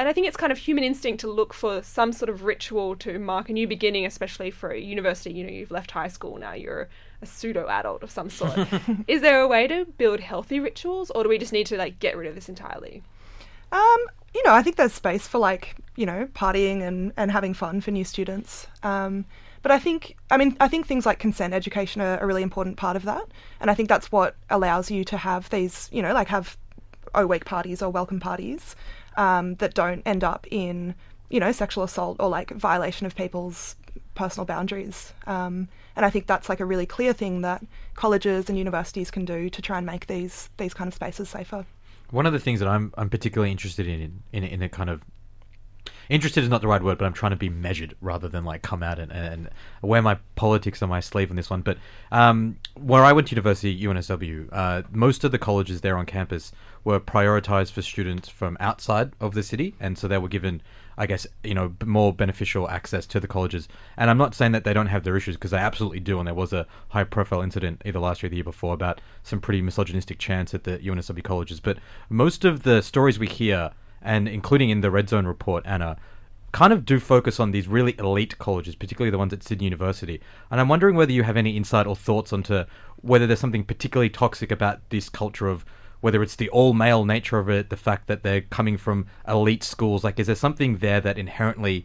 and 0.00 0.08
i 0.08 0.12
think 0.12 0.26
it's 0.26 0.36
kind 0.36 0.50
of 0.50 0.58
human 0.58 0.82
instinct 0.82 1.20
to 1.20 1.30
look 1.30 1.52
for 1.52 1.82
some 1.82 2.12
sort 2.12 2.28
of 2.28 2.42
ritual 2.42 2.96
to 2.96 3.18
mark 3.18 3.48
a 3.48 3.52
new 3.52 3.68
beginning 3.68 4.06
especially 4.06 4.50
for 4.50 4.70
a 4.70 4.80
university 4.80 5.32
you 5.32 5.44
know 5.44 5.50
you've 5.50 5.70
left 5.70 5.90
high 5.90 6.08
school 6.08 6.38
now 6.38 6.52
you're 6.52 6.88
a 7.22 7.26
pseudo 7.26 7.68
adult 7.68 8.02
of 8.02 8.10
some 8.10 8.30
sort 8.30 8.58
is 9.06 9.20
there 9.20 9.40
a 9.40 9.46
way 9.46 9.66
to 9.66 9.84
build 9.98 10.20
healthy 10.20 10.58
rituals 10.58 11.10
or 11.10 11.22
do 11.22 11.28
we 11.28 11.38
just 11.38 11.52
need 11.52 11.66
to 11.66 11.76
like 11.76 11.98
get 11.98 12.16
rid 12.16 12.26
of 12.26 12.34
this 12.34 12.48
entirely 12.48 13.02
Um, 13.72 14.00
you 14.34 14.42
know, 14.44 14.52
I 14.52 14.62
think 14.62 14.76
there's 14.76 14.92
space 14.92 15.26
for 15.26 15.38
like, 15.38 15.76
you 15.96 16.06
know, 16.06 16.28
partying 16.34 16.82
and, 16.82 17.12
and 17.16 17.30
having 17.30 17.54
fun 17.54 17.80
for 17.80 17.90
new 17.90 18.04
students. 18.04 18.66
Um, 18.82 19.24
but 19.62 19.72
I 19.72 19.78
think, 19.78 20.16
I 20.30 20.36
mean, 20.36 20.56
I 20.60 20.68
think 20.68 20.86
things 20.86 21.04
like 21.04 21.18
consent 21.18 21.52
education 21.52 22.00
are 22.00 22.18
a 22.18 22.26
really 22.26 22.42
important 22.42 22.76
part 22.76 22.96
of 22.96 23.04
that. 23.04 23.24
And 23.60 23.70
I 23.70 23.74
think 23.74 23.88
that's 23.88 24.10
what 24.10 24.36
allows 24.48 24.90
you 24.90 25.04
to 25.04 25.16
have 25.16 25.50
these, 25.50 25.88
you 25.92 26.02
know, 26.02 26.14
like 26.14 26.28
have 26.28 26.56
O 27.14 27.26
week 27.26 27.44
parties 27.44 27.82
or 27.82 27.90
welcome 27.90 28.20
parties 28.20 28.76
um, 29.16 29.54
that 29.56 29.74
don't 29.74 30.02
end 30.06 30.24
up 30.24 30.46
in, 30.50 30.94
you 31.28 31.40
know, 31.40 31.52
sexual 31.52 31.84
assault 31.84 32.16
or 32.20 32.28
like 32.28 32.50
violation 32.50 33.06
of 33.06 33.14
people's 33.14 33.76
personal 34.14 34.44
boundaries. 34.44 35.12
Um, 35.26 35.68
and 35.96 36.04
I 36.04 36.10
think 36.10 36.26
that's 36.26 36.48
like 36.48 36.60
a 36.60 36.64
really 36.64 36.86
clear 36.86 37.12
thing 37.12 37.42
that 37.42 37.64
colleges 37.94 38.48
and 38.48 38.56
universities 38.56 39.10
can 39.10 39.24
do 39.24 39.50
to 39.50 39.62
try 39.62 39.78
and 39.78 39.86
make 39.86 40.06
these 40.06 40.50
these 40.56 40.74
kind 40.74 40.88
of 40.88 40.94
spaces 40.94 41.28
safer. 41.28 41.66
One 42.10 42.26
of 42.26 42.32
the 42.32 42.38
things 42.38 42.60
that 42.60 42.68
I'm 42.68 42.92
I'm 42.96 43.10
particularly 43.10 43.50
interested 43.50 43.86
in 43.86 44.22
in 44.32 44.44
in 44.44 44.62
a 44.62 44.68
kind 44.68 44.90
of 44.90 45.02
interested 46.10 46.42
is 46.42 46.50
not 46.50 46.60
the 46.60 46.68
right 46.68 46.82
word, 46.82 46.98
but 46.98 47.04
I'm 47.04 47.12
trying 47.12 47.30
to 47.30 47.36
be 47.36 47.48
measured 47.48 47.96
rather 48.00 48.28
than 48.28 48.44
like 48.44 48.62
come 48.62 48.82
out 48.82 48.98
and, 48.98 49.10
and 49.12 49.48
wear 49.80 50.02
my 50.02 50.18
politics 50.34 50.82
on 50.82 50.88
my 50.88 51.00
sleeve 51.00 51.30
on 51.30 51.36
this 51.36 51.48
one. 51.48 51.62
But 51.62 51.78
um, 52.12 52.58
where 52.74 53.04
I 53.04 53.12
went 53.12 53.28
to 53.28 53.32
university, 53.32 53.80
UNSW, 53.80 54.48
uh, 54.52 54.82
most 54.90 55.24
of 55.24 55.32
the 55.32 55.38
colleges 55.38 55.80
there 55.80 55.96
on 55.96 56.06
campus 56.06 56.52
were 56.84 57.00
prioritized 57.00 57.72
for 57.72 57.82
students 57.82 58.28
from 58.28 58.56
outside 58.60 59.12
of 59.20 59.34
the 59.34 59.42
city, 59.42 59.74
and 59.78 59.96
so 59.96 60.08
they 60.08 60.18
were 60.18 60.28
given, 60.28 60.62
I 60.98 61.06
guess, 61.06 61.26
you 61.44 61.54
know, 61.54 61.74
more 61.84 62.12
beneficial 62.12 62.68
access 62.68 63.06
to 63.06 63.20
the 63.20 63.28
colleges. 63.28 63.68
And 63.96 64.10
I'm 64.10 64.18
not 64.18 64.34
saying 64.34 64.52
that 64.52 64.64
they 64.64 64.72
don't 64.72 64.86
have 64.86 65.04
their 65.04 65.16
issues 65.16 65.36
because 65.36 65.52
they 65.52 65.58
absolutely 65.58 66.00
do. 66.00 66.18
And 66.18 66.26
there 66.26 66.34
was 66.34 66.52
a 66.52 66.66
high-profile 66.88 67.42
incident 67.42 67.82
either 67.84 68.00
last 68.00 68.22
year 68.22 68.28
or 68.28 68.30
the 68.30 68.36
year 68.36 68.44
before 68.44 68.74
about 68.74 69.00
some 69.22 69.40
pretty 69.40 69.62
misogynistic 69.62 70.18
chants 70.18 70.54
at 70.54 70.64
the 70.64 70.78
UNSW 70.78 71.22
colleges. 71.22 71.60
But 71.60 71.78
most 72.08 72.44
of 72.44 72.62
the 72.62 72.80
stories 72.82 73.18
we 73.18 73.28
hear 73.28 73.72
and 74.02 74.28
including 74.28 74.70
in 74.70 74.80
the 74.80 74.90
Red 74.90 75.08
Zone 75.08 75.26
report, 75.26 75.64
Anna, 75.66 75.96
kind 76.52 76.72
of 76.72 76.84
do 76.84 76.98
focus 76.98 77.38
on 77.38 77.52
these 77.52 77.68
really 77.68 77.94
elite 77.98 78.38
colleges, 78.38 78.74
particularly 78.74 79.10
the 79.10 79.18
ones 79.18 79.32
at 79.32 79.42
Sydney 79.42 79.64
University. 79.64 80.20
And 80.50 80.60
I'm 80.60 80.68
wondering 80.68 80.96
whether 80.96 81.12
you 81.12 81.22
have 81.22 81.36
any 81.36 81.56
insight 81.56 81.86
or 81.86 81.94
thoughts 81.94 82.32
onto 82.32 82.64
whether 83.02 83.26
there's 83.26 83.40
something 83.40 83.64
particularly 83.64 84.10
toxic 84.10 84.50
about 84.50 84.80
this 84.90 85.08
culture 85.08 85.48
of 85.48 85.64
whether 86.00 86.22
it's 86.22 86.36
the 86.36 86.48
all 86.50 86.72
male 86.72 87.04
nature 87.04 87.38
of 87.38 87.48
it, 87.48 87.70
the 87.70 87.76
fact 87.76 88.06
that 88.08 88.22
they're 88.22 88.40
coming 88.40 88.76
from 88.76 89.06
elite 89.28 89.62
schools. 89.62 90.02
Like, 90.02 90.18
is 90.18 90.26
there 90.26 90.36
something 90.36 90.78
there 90.78 91.00
that 91.00 91.18
inherently 91.18 91.84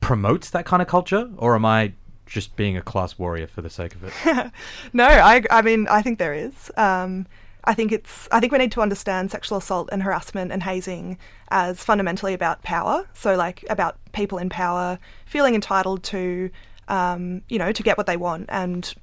promotes 0.00 0.50
that 0.50 0.64
kind 0.64 0.80
of 0.80 0.88
culture, 0.88 1.28
or 1.36 1.54
am 1.54 1.64
I 1.64 1.92
just 2.24 2.54
being 2.56 2.76
a 2.76 2.82
class 2.82 3.18
warrior 3.18 3.46
for 3.46 3.62
the 3.62 3.70
sake 3.70 3.94
of 3.94 4.04
it? 4.04 4.52
No, 4.92 5.06
I, 5.06 5.42
I 5.50 5.62
mean, 5.62 5.88
I 5.88 6.02
think 6.02 6.18
there 6.18 6.34
is. 6.34 6.70
Um, 6.76 7.26
I 7.68 7.74
think 7.74 7.92
it's. 7.92 8.26
I 8.32 8.40
think 8.40 8.50
we 8.50 8.58
need 8.58 8.72
to 8.72 8.80
understand 8.80 9.30
sexual 9.30 9.58
assault 9.58 9.90
and 9.92 10.02
harassment 10.02 10.52
and 10.52 10.62
hazing 10.62 11.18
as 11.50 11.84
fundamentally 11.84 12.32
about 12.32 12.62
power. 12.62 13.06
So, 13.12 13.36
like, 13.36 13.62
about 13.68 13.98
people 14.12 14.38
in 14.38 14.48
power 14.48 14.98
feeling 15.26 15.54
entitled 15.54 16.02
to, 16.04 16.50
um, 16.88 17.42
you 17.50 17.58
know, 17.58 17.70
to 17.70 17.82
get 17.82 17.98
what 17.98 18.06
they 18.06 18.16
want, 18.16 18.46
and 18.48 18.94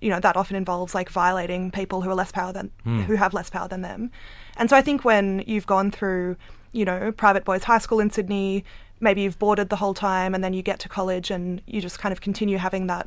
you 0.00 0.08
know 0.08 0.20
that 0.20 0.38
often 0.38 0.56
involves 0.56 0.94
like 0.94 1.10
violating 1.10 1.70
people 1.70 2.00
who 2.00 2.08
are 2.08 2.14
less 2.14 2.32
power 2.32 2.50
than 2.50 2.70
who 3.06 3.14
have 3.16 3.34
less 3.34 3.50
power 3.50 3.68
than 3.68 3.82
them. 3.82 4.10
And 4.56 4.70
so, 4.70 4.76
I 4.76 4.80
think 4.80 5.04
when 5.04 5.44
you've 5.46 5.66
gone 5.66 5.90
through, 5.90 6.36
you 6.72 6.86
know, 6.86 7.12
private 7.12 7.44
boys' 7.44 7.64
high 7.64 7.78
school 7.78 8.00
in 8.00 8.08
Sydney, 8.08 8.64
maybe 9.00 9.20
you've 9.20 9.38
boarded 9.38 9.68
the 9.68 9.76
whole 9.76 9.92
time, 9.92 10.34
and 10.34 10.42
then 10.42 10.54
you 10.54 10.62
get 10.62 10.78
to 10.80 10.88
college 10.88 11.30
and 11.30 11.60
you 11.66 11.82
just 11.82 11.98
kind 11.98 12.10
of 12.10 12.22
continue 12.22 12.56
having 12.56 12.86
that 12.86 13.06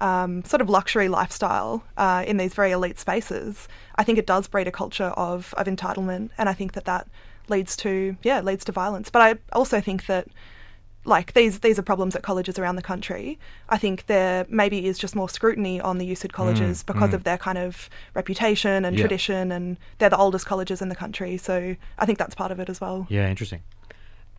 um, 0.00 0.44
sort 0.44 0.60
of 0.60 0.68
luxury 0.70 1.08
lifestyle 1.08 1.84
uh, 1.96 2.24
in 2.26 2.36
these 2.36 2.54
very 2.54 2.70
elite 2.72 2.98
spaces, 2.98 3.68
I 3.96 4.04
think 4.04 4.18
it 4.18 4.26
does 4.26 4.46
breed 4.48 4.66
a 4.68 4.72
culture 4.72 5.12
of, 5.16 5.54
of 5.56 5.66
entitlement, 5.66 6.30
and 6.38 6.48
I 6.48 6.52
think 6.54 6.72
that 6.72 6.84
that 6.84 7.06
leads 7.48 7.76
to 7.78 8.16
yeah 8.22 8.40
leads 8.40 8.64
to 8.66 8.72
violence. 8.72 9.08
But 9.10 9.22
I 9.22 9.34
also 9.52 9.80
think 9.80 10.06
that 10.06 10.26
like 11.04 11.32
these 11.32 11.60
these 11.60 11.78
are 11.78 11.82
problems 11.82 12.14
at 12.14 12.22
colleges 12.22 12.58
around 12.58 12.76
the 12.76 12.82
country. 12.82 13.38
I 13.70 13.78
think 13.78 14.06
there 14.06 14.44
maybe 14.50 14.86
is 14.86 14.98
just 14.98 15.16
more 15.16 15.28
scrutiny 15.28 15.80
on 15.80 15.96
the 15.98 16.10
USyd 16.12 16.32
colleges 16.32 16.82
because 16.82 17.14
of 17.14 17.24
their 17.24 17.38
kind 17.38 17.56
of 17.56 17.88
reputation 18.14 18.84
and 18.84 18.96
Yeah. 18.96 19.02
tradition, 19.02 19.50
and 19.50 19.78
they're 19.98 20.10
the 20.10 20.18
oldest 20.18 20.44
colleges 20.44 20.82
in 20.82 20.90
the 20.90 20.94
country. 20.96 21.38
So 21.38 21.76
I 21.98 22.04
think 22.04 22.18
that's 22.18 22.34
part 22.34 22.52
of 22.52 22.60
it 22.60 22.68
as 22.68 22.80
well. 22.80 23.06
yeah, 23.08 23.28
interesting. 23.30 23.62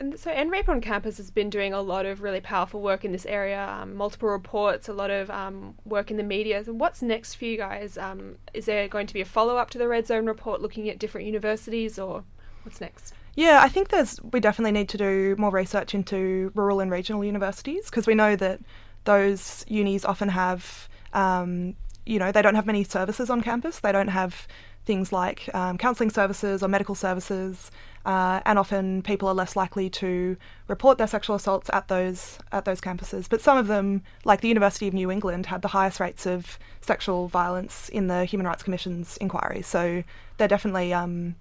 And 0.00 0.18
so 0.18 0.30
End 0.30 0.50
Rape 0.50 0.70
on 0.70 0.80
campus 0.80 1.18
has 1.18 1.30
been 1.30 1.50
doing 1.50 1.74
a 1.74 1.82
lot 1.82 2.06
of 2.06 2.22
really 2.22 2.40
powerful 2.40 2.80
work 2.80 3.04
in 3.04 3.12
this 3.12 3.26
area, 3.26 3.68
um, 3.68 3.94
multiple 3.94 4.30
reports, 4.30 4.88
a 4.88 4.94
lot 4.94 5.10
of 5.10 5.28
um, 5.30 5.74
work 5.84 6.10
in 6.10 6.16
the 6.16 6.22
media. 6.22 6.64
And 6.66 6.80
what's 6.80 7.02
next 7.02 7.34
for 7.34 7.44
you 7.44 7.58
guys? 7.58 7.98
Um, 7.98 8.36
is 8.54 8.64
there 8.64 8.88
going 8.88 9.06
to 9.06 9.12
be 9.12 9.20
a 9.20 9.26
follow 9.26 9.58
up 9.58 9.68
to 9.70 9.78
the 9.78 9.86
Red 9.86 10.06
Zone 10.06 10.24
report 10.24 10.62
looking 10.62 10.88
at 10.88 10.98
different 10.98 11.26
universities, 11.26 11.98
or 11.98 12.24
what's 12.62 12.80
next? 12.80 13.12
Yeah, 13.34 13.60
I 13.62 13.68
think 13.68 13.88
there's 13.88 14.18
we 14.32 14.40
definitely 14.40 14.72
need 14.72 14.88
to 14.88 14.96
do 14.96 15.36
more 15.36 15.50
research 15.50 15.94
into 15.94 16.50
rural 16.54 16.80
and 16.80 16.90
regional 16.90 17.22
universities 17.22 17.90
because 17.90 18.06
we 18.06 18.14
know 18.14 18.36
that 18.36 18.60
those 19.04 19.66
unis 19.68 20.06
often 20.06 20.30
have, 20.30 20.88
um, 21.12 21.76
you 22.06 22.18
know, 22.18 22.32
they 22.32 22.40
don't 22.40 22.54
have 22.54 22.66
many 22.66 22.84
services 22.84 23.28
on 23.28 23.42
campus. 23.42 23.80
They 23.80 23.92
don't 23.92 24.08
have 24.08 24.48
things 24.86 25.12
like 25.12 25.48
um, 25.54 25.76
counselling 25.76 26.10
services 26.10 26.62
or 26.62 26.68
medical 26.68 26.94
services, 26.94 27.70
uh, 28.06 28.40
and 28.46 28.58
often 28.58 29.02
people 29.02 29.28
are 29.28 29.34
less 29.34 29.56
likely 29.56 29.90
to 29.90 30.36
report 30.68 30.98
their 30.98 31.06
sexual 31.06 31.36
assaults 31.36 31.68
at 31.72 31.88
those 31.88 32.38
at 32.52 32.64
those 32.64 32.80
campuses. 32.80 33.28
But 33.28 33.40
some 33.40 33.58
of 33.58 33.66
them, 33.66 34.02
like 34.24 34.40
the 34.40 34.48
University 34.48 34.88
of 34.88 34.94
New 34.94 35.10
England, 35.10 35.46
had 35.46 35.62
the 35.62 35.68
highest 35.68 36.00
rates 36.00 36.26
of 36.26 36.58
sexual 36.80 37.28
violence 37.28 37.88
in 37.88 38.06
the 38.06 38.24
Human 38.24 38.46
Rights 38.46 38.62
Commission's 38.62 39.16
inquiry. 39.18 39.62
So 39.62 40.02
they're 40.38 40.48
definitely 40.48 40.94
um, 40.94 41.36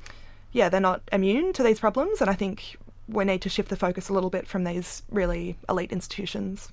yeah, 0.51 0.69
they're 0.69 0.81
not 0.81 1.01
immune 1.11 1.53
to 1.53 1.63
these 1.63 1.79
problems, 1.79 2.21
and 2.21 2.29
I 2.29 2.33
think 2.33 2.77
we 3.07 3.25
need 3.25 3.41
to 3.41 3.49
shift 3.49 3.69
the 3.69 3.75
focus 3.75 4.09
a 4.09 4.13
little 4.13 4.29
bit 4.29 4.47
from 4.47 4.63
these 4.63 5.03
really 5.09 5.57
elite 5.67 5.91
institutions. 5.91 6.71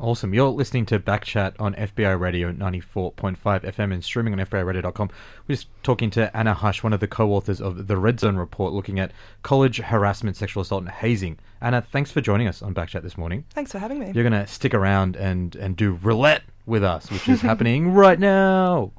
Awesome. 0.00 0.32
You're 0.32 0.50
listening 0.50 0.86
to 0.86 1.00
Backchat 1.00 1.54
on 1.58 1.74
FBI 1.74 2.20
Radio 2.20 2.52
94.5 2.52 3.36
FM 3.36 3.92
and 3.92 4.04
streaming 4.04 4.32
on 4.32 4.38
FBIRadio.com. 4.38 5.10
We're 5.48 5.56
just 5.56 5.66
talking 5.82 6.08
to 6.10 6.34
Anna 6.36 6.54
Hush, 6.54 6.84
one 6.84 6.92
of 6.92 7.00
the 7.00 7.08
co 7.08 7.32
authors 7.32 7.60
of 7.60 7.88
the 7.88 7.96
Red 7.96 8.20
Zone 8.20 8.36
Report, 8.36 8.72
looking 8.72 9.00
at 9.00 9.10
college 9.42 9.78
harassment, 9.78 10.36
sexual 10.36 10.60
assault, 10.60 10.82
and 10.84 10.92
hazing. 10.92 11.36
Anna, 11.60 11.82
thanks 11.82 12.12
for 12.12 12.20
joining 12.20 12.46
us 12.46 12.62
on 12.62 12.74
Backchat 12.74 13.02
this 13.02 13.18
morning. 13.18 13.44
Thanks 13.50 13.72
for 13.72 13.80
having 13.80 13.98
me. 13.98 14.12
You're 14.14 14.22
going 14.28 14.40
to 14.40 14.46
stick 14.46 14.72
around 14.72 15.16
and, 15.16 15.56
and 15.56 15.76
do 15.76 15.98
roulette 16.00 16.42
with 16.64 16.84
us, 16.84 17.10
which 17.10 17.28
is 17.28 17.40
happening 17.40 17.92
right 17.92 18.20
now. 18.20 18.92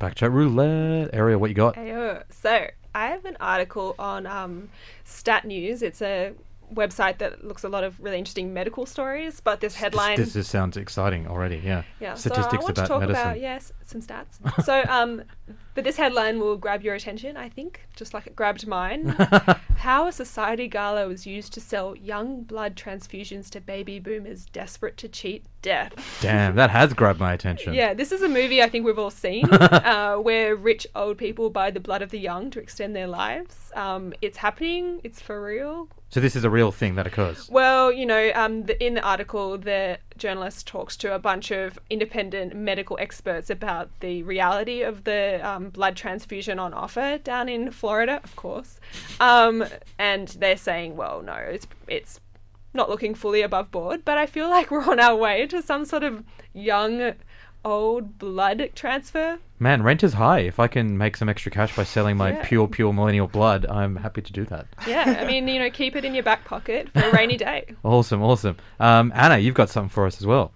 Backchat 0.00 0.32
roulette. 0.32 1.10
Ariel, 1.12 1.38
what 1.38 1.50
you 1.50 1.54
got? 1.56 1.74
Ayo. 1.76 2.22
So 2.30 2.66
an 3.30 3.36
article 3.40 3.94
on 3.98 4.26
um, 4.26 4.68
Stat 5.04 5.44
News. 5.44 5.82
It's 5.82 6.02
a 6.02 6.32
website 6.74 7.18
that 7.18 7.44
looks 7.44 7.64
a 7.64 7.68
lot 7.68 7.82
of 7.82 7.98
really 8.00 8.18
interesting 8.18 8.52
medical 8.54 8.86
stories. 8.86 9.40
But 9.40 9.60
this 9.60 9.74
headline, 9.74 10.16
This, 10.16 10.32
this 10.34 10.48
sounds 10.48 10.76
exciting 10.76 11.26
already. 11.26 11.56
Yeah. 11.64 11.82
yeah, 12.00 12.14
Statistics 12.14 12.50
so 12.52 12.58
I 12.58 12.62
want 12.62 12.70
about 12.78 12.82
to 12.82 12.88
talk 12.88 13.00
medicine. 13.00 13.22
about 13.22 13.40
yes, 13.40 13.72
some 13.84 14.00
stats. 14.02 14.64
so, 14.64 14.82
um, 14.88 15.22
but 15.74 15.84
this 15.84 15.96
headline 15.96 16.40
will 16.40 16.56
grab 16.56 16.82
your 16.82 16.94
attention, 16.94 17.36
I 17.36 17.48
think, 17.48 17.80
just 17.96 18.12
like 18.12 18.26
it 18.26 18.36
grabbed 18.36 18.66
mine. 18.66 19.08
How 19.78 20.06
a 20.06 20.12
society 20.12 20.68
gala 20.68 21.06
was 21.06 21.26
used 21.26 21.52
to 21.54 21.60
sell 21.60 21.96
young 21.96 22.42
blood 22.42 22.76
transfusions 22.76 23.48
to 23.50 23.60
baby 23.60 23.98
boomers 23.98 24.46
desperate 24.46 24.96
to 24.98 25.08
cheat 25.08 25.44
death. 25.62 25.92
Damn, 26.20 26.56
that 26.56 26.70
has 26.70 26.92
grabbed 26.92 27.20
my 27.20 27.32
attention. 27.32 27.74
Yeah, 27.74 27.94
this 27.94 28.12
is 28.12 28.22
a 28.22 28.28
movie 28.28 28.62
I 28.62 28.68
think 28.68 28.84
we've 28.84 28.98
all 28.98 29.10
seen, 29.10 29.46
uh, 29.52 30.16
where 30.16 30.56
rich 30.56 30.86
old 30.94 31.18
people 31.18 31.50
buy 31.50 31.70
the 31.70 31.80
blood 31.80 32.02
of 32.02 32.10
the 32.10 32.18
young 32.18 32.50
to 32.50 32.60
extend 32.60 32.94
their 32.94 33.06
lives. 33.06 33.70
Um, 33.74 34.12
it's 34.20 34.38
happening. 34.38 35.00
It's 35.04 35.20
for 35.20 35.42
real. 35.42 35.88
So 36.10 36.18
this 36.18 36.34
is 36.34 36.44
a 36.44 36.50
real 36.50 36.72
thing 36.72 36.96
that 36.96 37.06
occurs. 37.06 37.48
Well, 37.48 37.92
you 37.92 38.04
know, 38.04 38.32
um, 38.34 38.64
the, 38.64 38.84
in 38.84 38.94
the 38.94 39.02
article, 39.02 39.56
the 39.56 39.98
journalist 40.20 40.66
talks 40.66 40.96
to 40.98 41.14
a 41.14 41.18
bunch 41.18 41.50
of 41.50 41.78
independent 41.90 42.54
medical 42.54 42.96
experts 43.00 43.50
about 43.50 43.90
the 44.00 44.22
reality 44.22 44.82
of 44.82 45.02
the 45.04 45.40
um, 45.42 45.70
blood 45.70 45.96
transfusion 45.96 46.58
on 46.58 46.72
offer 46.72 47.18
down 47.18 47.48
in 47.48 47.72
Florida, 47.72 48.20
of 48.22 48.36
course. 48.36 48.78
Um, 49.18 49.64
and 49.98 50.28
they're 50.28 50.56
saying, 50.56 50.96
well, 50.96 51.22
no, 51.22 51.34
it's 51.34 51.66
it's 51.88 52.20
not 52.72 52.88
looking 52.88 53.14
fully 53.14 53.42
above 53.42 53.70
board, 53.70 54.04
but 54.04 54.16
I 54.16 54.26
feel 54.26 54.48
like 54.48 54.70
we're 54.70 54.88
on 54.88 55.00
our 55.00 55.16
way 55.16 55.46
to 55.46 55.60
some 55.60 55.84
sort 55.84 56.04
of 56.04 56.22
young, 56.52 57.14
old 57.64 58.18
blood 58.18 58.70
transfer. 58.74 59.38
Man, 59.58 59.82
rent 59.82 60.02
is 60.02 60.14
high. 60.14 60.40
If 60.40 60.58
I 60.58 60.66
can 60.68 60.96
make 60.96 61.16
some 61.16 61.28
extra 61.28 61.52
cash 61.52 61.76
by 61.76 61.84
selling 61.84 62.16
my 62.16 62.30
Yeah. 62.32 62.42
pure, 62.46 62.66
pure 62.68 62.92
millennial 62.92 63.26
blood, 63.26 63.66
I'm 63.66 63.96
happy 63.96 64.22
to 64.22 64.32
do 64.32 64.44
that. 64.46 64.66
Yeah, 64.86 65.18
I 65.20 65.26
mean, 65.26 65.46
you 65.48 65.58
know, 65.58 65.70
keep 65.70 65.96
it 65.96 66.04
in 66.04 66.14
your 66.14 66.22
back 66.24 66.44
pocket 66.44 66.88
for 66.92 67.00
a 67.00 67.12
rainy 67.12 67.36
day. 67.36 67.66
Awesome, 67.84 68.22
awesome. 68.22 68.56
Um, 68.78 69.12
Anna, 69.14 69.38
you've 69.38 69.54
got 69.54 69.68
something 69.68 69.90
for 69.90 70.06
us 70.06 70.18
as 70.20 70.26
well. 70.26 70.52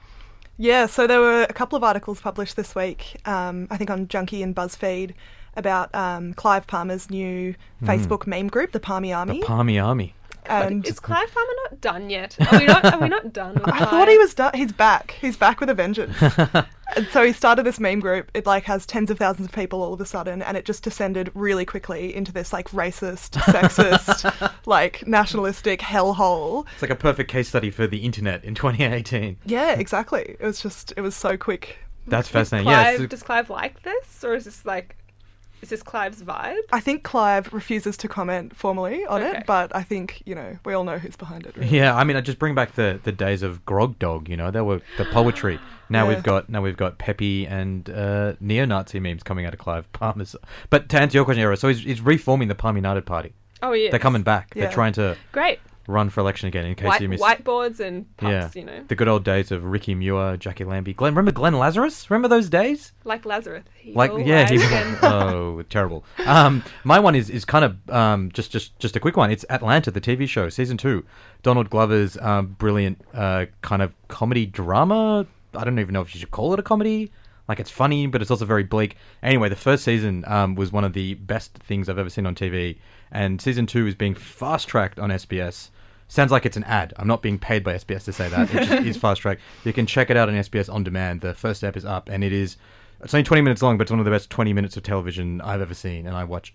Yeah, 0.56 0.86
so 0.86 1.06
there 1.06 1.20
were 1.20 1.42
a 1.42 1.52
couple 1.52 1.76
of 1.76 1.82
articles 1.84 2.20
published 2.20 2.56
this 2.56 2.74
week, 2.74 3.20
um, 3.26 3.66
I 3.70 3.76
think 3.76 3.90
on 3.90 4.06
Junkee 4.06 4.42
and 4.42 4.54
BuzzFeed, 4.54 5.12
about 5.56 5.92
um, 5.94 6.32
Clive 6.34 6.66
Palmer's 6.66 7.10
new 7.10 7.54
Facebook 7.82 8.26
meme 8.26 8.48
group, 8.48 8.72
the 8.72 8.80
Palmy 8.80 9.12
Army. 9.12 9.40
The 9.40 9.46
Palmy 9.46 9.78
Army. 9.78 10.14
and 10.46 10.86
Is 10.86 11.00
Clive 11.00 11.32
Palmer 11.34 11.52
not 11.64 11.80
done 11.80 12.08
yet? 12.10 12.36
Are 12.52 12.58
we 12.58 12.66
not? 12.66 12.84
Are 12.84 12.98
we 13.00 13.08
not 13.08 13.32
done? 13.32 13.54
With 13.54 13.68
I 13.68 13.84
thought 13.84 14.08
he 14.08 14.16
was 14.18 14.32
done. 14.34 14.52
He's 14.54 14.72
back. 14.72 15.16
He's 15.20 15.36
back 15.36 15.58
with 15.60 15.70
a 15.70 15.74
vengeance. 15.74 16.16
and 16.96 17.06
so 17.08 17.24
he 17.24 17.32
started 17.32 17.64
this 17.64 17.80
meme 17.80 18.00
group. 18.00 18.30
It 18.34 18.46
like 18.46 18.64
has 18.64 18.86
tens 18.86 19.10
of 19.10 19.18
thousands 19.18 19.46
of 19.48 19.52
people 19.52 19.82
all 19.82 19.92
of 19.92 20.00
a 20.00 20.06
sudden, 20.06 20.42
and 20.42 20.56
it 20.56 20.64
just 20.64 20.82
descended 20.82 21.30
really 21.34 21.64
quickly 21.64 22.14
into 22.14 22.32
this 22.32 22.52
like 22.52 22.68
racist, 22.70 23.30
sexist, 23.40 24.52
like 24.66 25.06
nationalistic 25.06 25.80
hellhole. 25.80 26.66
It's 26.72 26.82
like 26.82 26.90
a 26.90 26.96
perfect 26.96 27.30
case 27.30 27.48
study 27.48 27.70
for 27.70 27.86
the 27.86 27.98
internet 27.98 28.44
in 28.44 28.54
2018. 28.54 29.38
Yeah, 29.46 29.72
exactly. 29.72 30.36
It 30.38 30.44
was 30.44 30.60
just 30.60 30.92
it 30.96 31.00
was 31.00 31.14
so 31.14 31.36
quick. 31.36 31.78
That's 32.06 32.28
fascinating. 32.28 32.66
Clive, 32.66 33.00
Yes. 33.00 33.08
does 33.10 33.22
Clive 33.22 33.48
like 33.50 33.82
this, 33.82 34.22
or 34.22 34.34
is 34.34 34.44
this 34.44 34.66
like, 34.66 34.96
is 35.64 35.70
this 35.70 35.82
Clive's 35.82 36.22
vibe? 36.22 36.58
I 36.72 36.78
think 36.80 37.02
Clive 37.02 37.50
refuses 37.52 37.96
to 37.96 38.08
comment 38.08 38.54
formally 38.54 39.04
on 39.06 39.22
Okay. 39.22 39.38
it, 39.38 39.46
but 39.46 39.74
I 39.74 39.82
think 39.82 40.22
you 40.26 40.34
know 40.34 40.58
we 40.64 40.74
all 40.74 40.84
know 40.84 40.98
who's 40.98 41.16
behind 41.16 41.46
it. 41.46 41.56
Really. 41.56 41.68
Yeah, 41.78 41.96
I 41.96 42.04
mean, 42.04 42.16
I 42.16 42.20
just 42.20 42.38
bring 42.38 42.54
back 42.54 42.74
the, 42.74 43.00
the 43.02 43.12
days 43.12 43.42
of 43.42 43.64
Grog 43.64 43.98
Dog. 43.98 44.28
You 44.28 44.36
know, 44.36 44.50
there 44.50 44.62
were 44.64 44.82
the 44.98 45.06
poetry. 45.06 45.58
Now 45.88 46.04
Yeah. 46.04 46.14
we've 46.14 46.22
got 46.22 46.48
now 46.50 46.60
we've 46.60 46.76
got 46.76 46.98
Pepe 46.98 47.46
and 47.46 47.88
uh, 47.88 48.34
neo-Nazi 48.40 49.00
memes 49.00 49.22
coming 49.22 49.46
out 49.46 49.54
of 49.54 49.58
Clive 49.58 49.90
Palmer's. 49.94 50.36
But 50.68 50.88
to 50.90 51.00
answer 51.00 51.16
your 51.18 51.24
question, 51.24 51.42
Ariel, 51.42 51.56
so 51.56 51.68
he's, 51.68 51.80
he's 51.80 52.00
reforming 52.02 52.48
the 52.48 52.54
Palmer 52.54 52.78
United 52.78 53.06
Party. 53.06 53.32
Oh 53.62 53.72
yeah, 53.72 53.90
They're 53.90 53.98
coming 53.98 54.22
back. 54.22 54.52
Yeah. 54.54 54.64
They're 54.64 54.72
trying 54.72 54.92
to 54.94 55.16
Great. 55.32 55.60
Run 55.86 56.08
for 56.10 56.20
election 56.20 56.48
again. 56.48 56.64
In 56.66 56.74
case 56.74 56.86
White, 56.86 57.00
you 57.00 57.08
missed, 57.08 57.22
whiteboards 57.22 57.80
and 57.80 58.16
pups, 58.16 58.30
yeah, 58.30 58.50
you 58.54 58.64
know, 58.64 58.84
the 58.88 58.94
good 58.94 59.08
old 59.08 59.24
days 59.24 59.52
of 59.52 59.64
Ricky 59.64 59.94
Muir, 59.94 60.36
Jacqui 60.38 60.66
Lambie, 60.66 60.94
Glenn. 60.94 61.12
Remember 61.12 61.32
Glenn 61.32 61.54
Lazarus? 61.54 62.10
Remember 62.10 62.28
those 62.28 62.48
days? 62.48 62.92
like 63.04 63.24
Lazarus. 63.26 63.64
like 63.94 64.10
He'll 64.10 64.20
yeah 64.20 64.48
he, 64.48 64.56
again. 64.56 64.96
oh 65.02 65.62
terrible 65.68 66.04
um 66.24 66.64
my 66.84 66.98
one 66.98 67.14
is 67.14 67.28
is 67.28 67.44
kind 67.44 67.64
of 67.64 67.90
um 67.90 68.30
just 68.32 68.50
just 68.50 68.78
just 68.78 68.96
a 68.96 69.00
quick 69.00 69.16
one 69.16 69.30
it's 69.30 69.44
atlanta 69.50 69.90
the 69.90 70.00
tv 70.00 70.26
show 70.26 70.48
season 70.48 70.76
two 70.78 71.04
donald 71.42 71.68
glover's 71.68 72.16
um 72.18 72.46
brilliant 72.58 72.98
uh 73.12 73.44
kind 73.60 73.82
of 73.82 73.92
comedy 74.08 74.46
drama 74.46 75.26
i 75.54 75.64
don't 75.64 75.78
even 75.78 75.92
know 75.92 76.00
if 76.00 76.14
you 76.14 76.20
should 76.20 76.30
call 76.30 76.54
it 76.54 76.58
a 76.58 76.62
comedy 76.62 77.12
like 77.46 77.60
it's 77.60 77.70
funny 77.70 78.06
but 78.06 78.22
it's 78.22 78.30
also 78.30 78.46
very 78.46 78.64
bleak 78.64 78.96
anyway 79.22 79.48
the 79.50 79.56
first 79.56 79.84
season 79.84 80.24
um 80.26 80.54
was 80.54 80.72
one 80.72 80.84
of 80.84 80.94
the 80.94 81.12
best 81.14 81.52
things 81.58 81.88
i've 81.90 81.98
ever 81.98 82.10
seen 82.10 82.24
on 82.24 82.34
tv 82.34 82.78
and 83.14 83.40
season 83.40 83.64
two 83.66 83.86
is 83.86 83.94
being 83.94 84.14
fast 84.14 84.68
tracked 84.68 84.98
on 84.98 85.08
sbs 85.10 85.70
Sounds 86.06 86.30
like 86.30 86.44
it's 86.44 86.58
an 86.58 86.64
ad. 86.64 86.92
I'm 86.98 87.08
not 87.08 87.22
being 87.22 87.38
paid 87.38 87.64
by 87.64 87.74
SBS 87.74 88.04
to 88.04 88.12
say 88.12 88.28
that. 88.28 88.54
It 88.54 88.68
just 88.68 88.72
is 88.86 88.96
fast 88.98 89.22
track. 89.22 89.38
You 89.64 89.72
can 89.72 89.86
check 89.86 90.10
it 90.10 90.18
out 90.18 90.28
on 90.28 90.34
SBS 90.34 90.72
on 90.72 90.84
demand. 90.84 91.22
The 91.22 91.32
first 91.32 91.60
step 91.60 91.78
is 91.78 91.84
up, 91.86 92.10
and 92.10 92.22
it 92.22 92.30
is. 92.30 92.58
It's 93.02 93.14
only 93.14 93.24
20 93.24 93.40
minutes 93.40 93.62
long, 93.62 93.78
but 93.78 93.84
it's 93.84 93.90
one 93.90 94.00
of 94.00 94.04
the 94.04 94.10
best 94.10 94.28
20 94.28 94.52
minutes 94.52 94.76
of 94.76 94.82
television 94.82 95.40
I've 95.40 95.62
ever 95.62 95.72
seen, 95.74 96.06
and 96.06 96.14
I 96.14 96.24
watch 96.24 96.54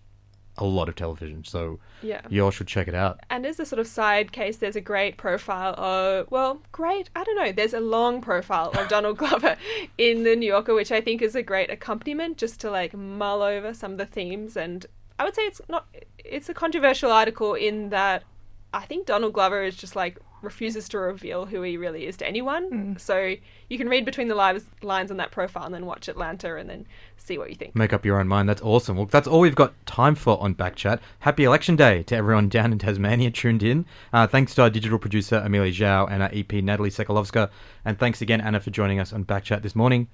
a 0.60 0.64
lot 0.66 0.88
of 0.88 0.96
television, 0.96 1.44
so 1.44 1.80
Yeah. 2.04 2.22
you 2.30 2.44
all 2.46 2.52
should 2.52 2.68
check 2.68 2.88
it 2.88 2.94
out. 2.94 3.20
And 3.32 3.44
as 3.46 3.60
a 3.60 3.66
sort 3.66 3.80
of 3.80 3.88
side 3.88 4.32
case, 4.32 4.58
there's 4.58 4.76
a 4.76 4.82
great 4.82 5.18
profile 5.18 5.74
of, 5.80 6.30
well, 6.30 6.62
great, 6.72 7.10
I 7.16 7.24
don't 7.24 7.36
know, 7.38 7.52
there's 7.52 7.74
a 7.74 7.80
long 7.80 8.22
profile 8.22 8.70
of 8.78 8.88
Donald 8.88 9.18
Glover 9.24 9.58
in 9.98 10.24
The 10.24 10.36
New 10.36 10.48
Yorker, 10.48 10.76
which 10.76 10.92
I 10.92 11.02
think 11.02 11.22
is 11.24 11.36
a 11.36 11.42
great 11.42 11.72
accompaniment 11.72 12.38
just 12.38 12.60
to 12.62 12.70
like 12.70 12.94
mull 12.94 13.42
over 13.42 13.74
some 13.74 13.94
of 13.94 13.98
the 13.98 14.06
themes. 14.06 14.56
And 14.56 14.86
I 15.20 15.26
would 15.26 15.36
say 15.36 15.44
it's 15.44 15.62
not, 15.70 15.86
it's 16.18 16.50
a 16.50 16.54
controversial 16.54 17.12
article 17.12 17.54
in 17.54 17.90
that 17.90 18.24
I 18.74 18.86
think 18.86 19.06
Donald 19.06 19.34
Glover 19.34 19.64
is 19.64 19.76
just 19.76 19.96
like 19.96 20.18
refuses 20.42 20.88
to 20.90 20.98
reveal 20.98 21.46
who 21.46 21.62
he 21.64 21.76
really 21.76 22.06
is 22.06 22.16
to 22.18 22.28
anyone. 22.28 22.96
So 22.98 23.36
you 23.68 23.78
can 23.78 23.90
read 23.90 24.06
between 24.06 24.30
the 24.30 24.36
lives, 24.36 24.64
lines 24.82 25.12
on 25.12 25.18
that 25.18 25.32
profile 25.32 25.66
and 25.66 25.74
then 25.74 25.86
watch 25.86 26.08
Atlanta 26.08 26.56
and 26.56 26.70
then 26.70 26.88
see 27.18 27.38
what 27.38 27.50
you 27.50 27.56
think. 27.56 27.76
Make 27.76 27.92
up 27.92 28.06
your 28.06 28.20
own 28.20 28.28
mind. 28.28 28.48
That's 28.48 28.62
awesome. 28.62 28.96
Well, 28.96 29.08
that's 29.08 29.28
all 29.28 29.42
we've 29.42 29.56
got 29.56 29.74
time 29.86 30.16
for 30.16 30.42
on 30.42 30.56
Backchat. 30.56 31.00
Happy 31.20 31.44
Election 31.44 31.76
Day 31.76 32.04
to 32.04 32.16
everyone 32.16 32.48
down 32.58 32.72
in 32.72 32.80
Tasmania 32.80 33.32
tuned 33.32 33.64
in. 33.64 33.86
Uh, 34.14 34.28
thanks 34.28 34.56
to 34.56 34.62
our 34.62 34.70
digital 34.70 35.00
producer, 35.00 35.42
Amelia 35.44 35.74
Zhao, 35.74 36.10
and 36.10 36.24
our 36.24 36.30
EP, 36.32 36.54
Natalie 36.54 36.90
Sekalovska. 36.90 37.50
And 37.84 38.00
thanks 38.00 38.22
again, 38.22 38.40
Anna, 38.40 38.60
for 38.62 38.70
joining 38.70 39.00
us 39.00 39.12
on 39.12 39.26
Backchat 39.26 39.62
this 39.62 39.76
morning. 39.76 40.08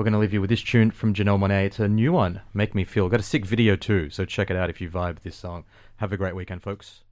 We're 0.00 0.04
going 0.04 0.14
to 0.14 0.18
leave 0.18 0.32
you 0.32 0.40
with 0.40 0.48
this 0.48 0.62
tune 0.62 0.90
from 0.90 1.12
Janelle 1.12 1.38
Monáe. 1.38 1.66
It's 1.66 1.78
a 1.78 1.86
new 1.86 2.10
one, 2.10 2.40
Make 2.54 2.74
Me 2.74 2.84
Feel. 2.84 3.10
Got 3.10 3.20
a 3.20 3.22
sick 3.22 3.44
video 3.44 3.76
too, 3.76 4.08
so 4.08 4.24
check 4.24 4.50
it 4.50 4.56
out 4.56 4.70
if 4.70 4.80
you 4.80 4.88
vibe 4.88 5.20
this 5.20 5.36
song. 5.36 5.64
Have 5.96 6.10
a 6.10 6.16
great 6.16 6.34
weekend, 6.34 6.62
folks. 6.62 7.02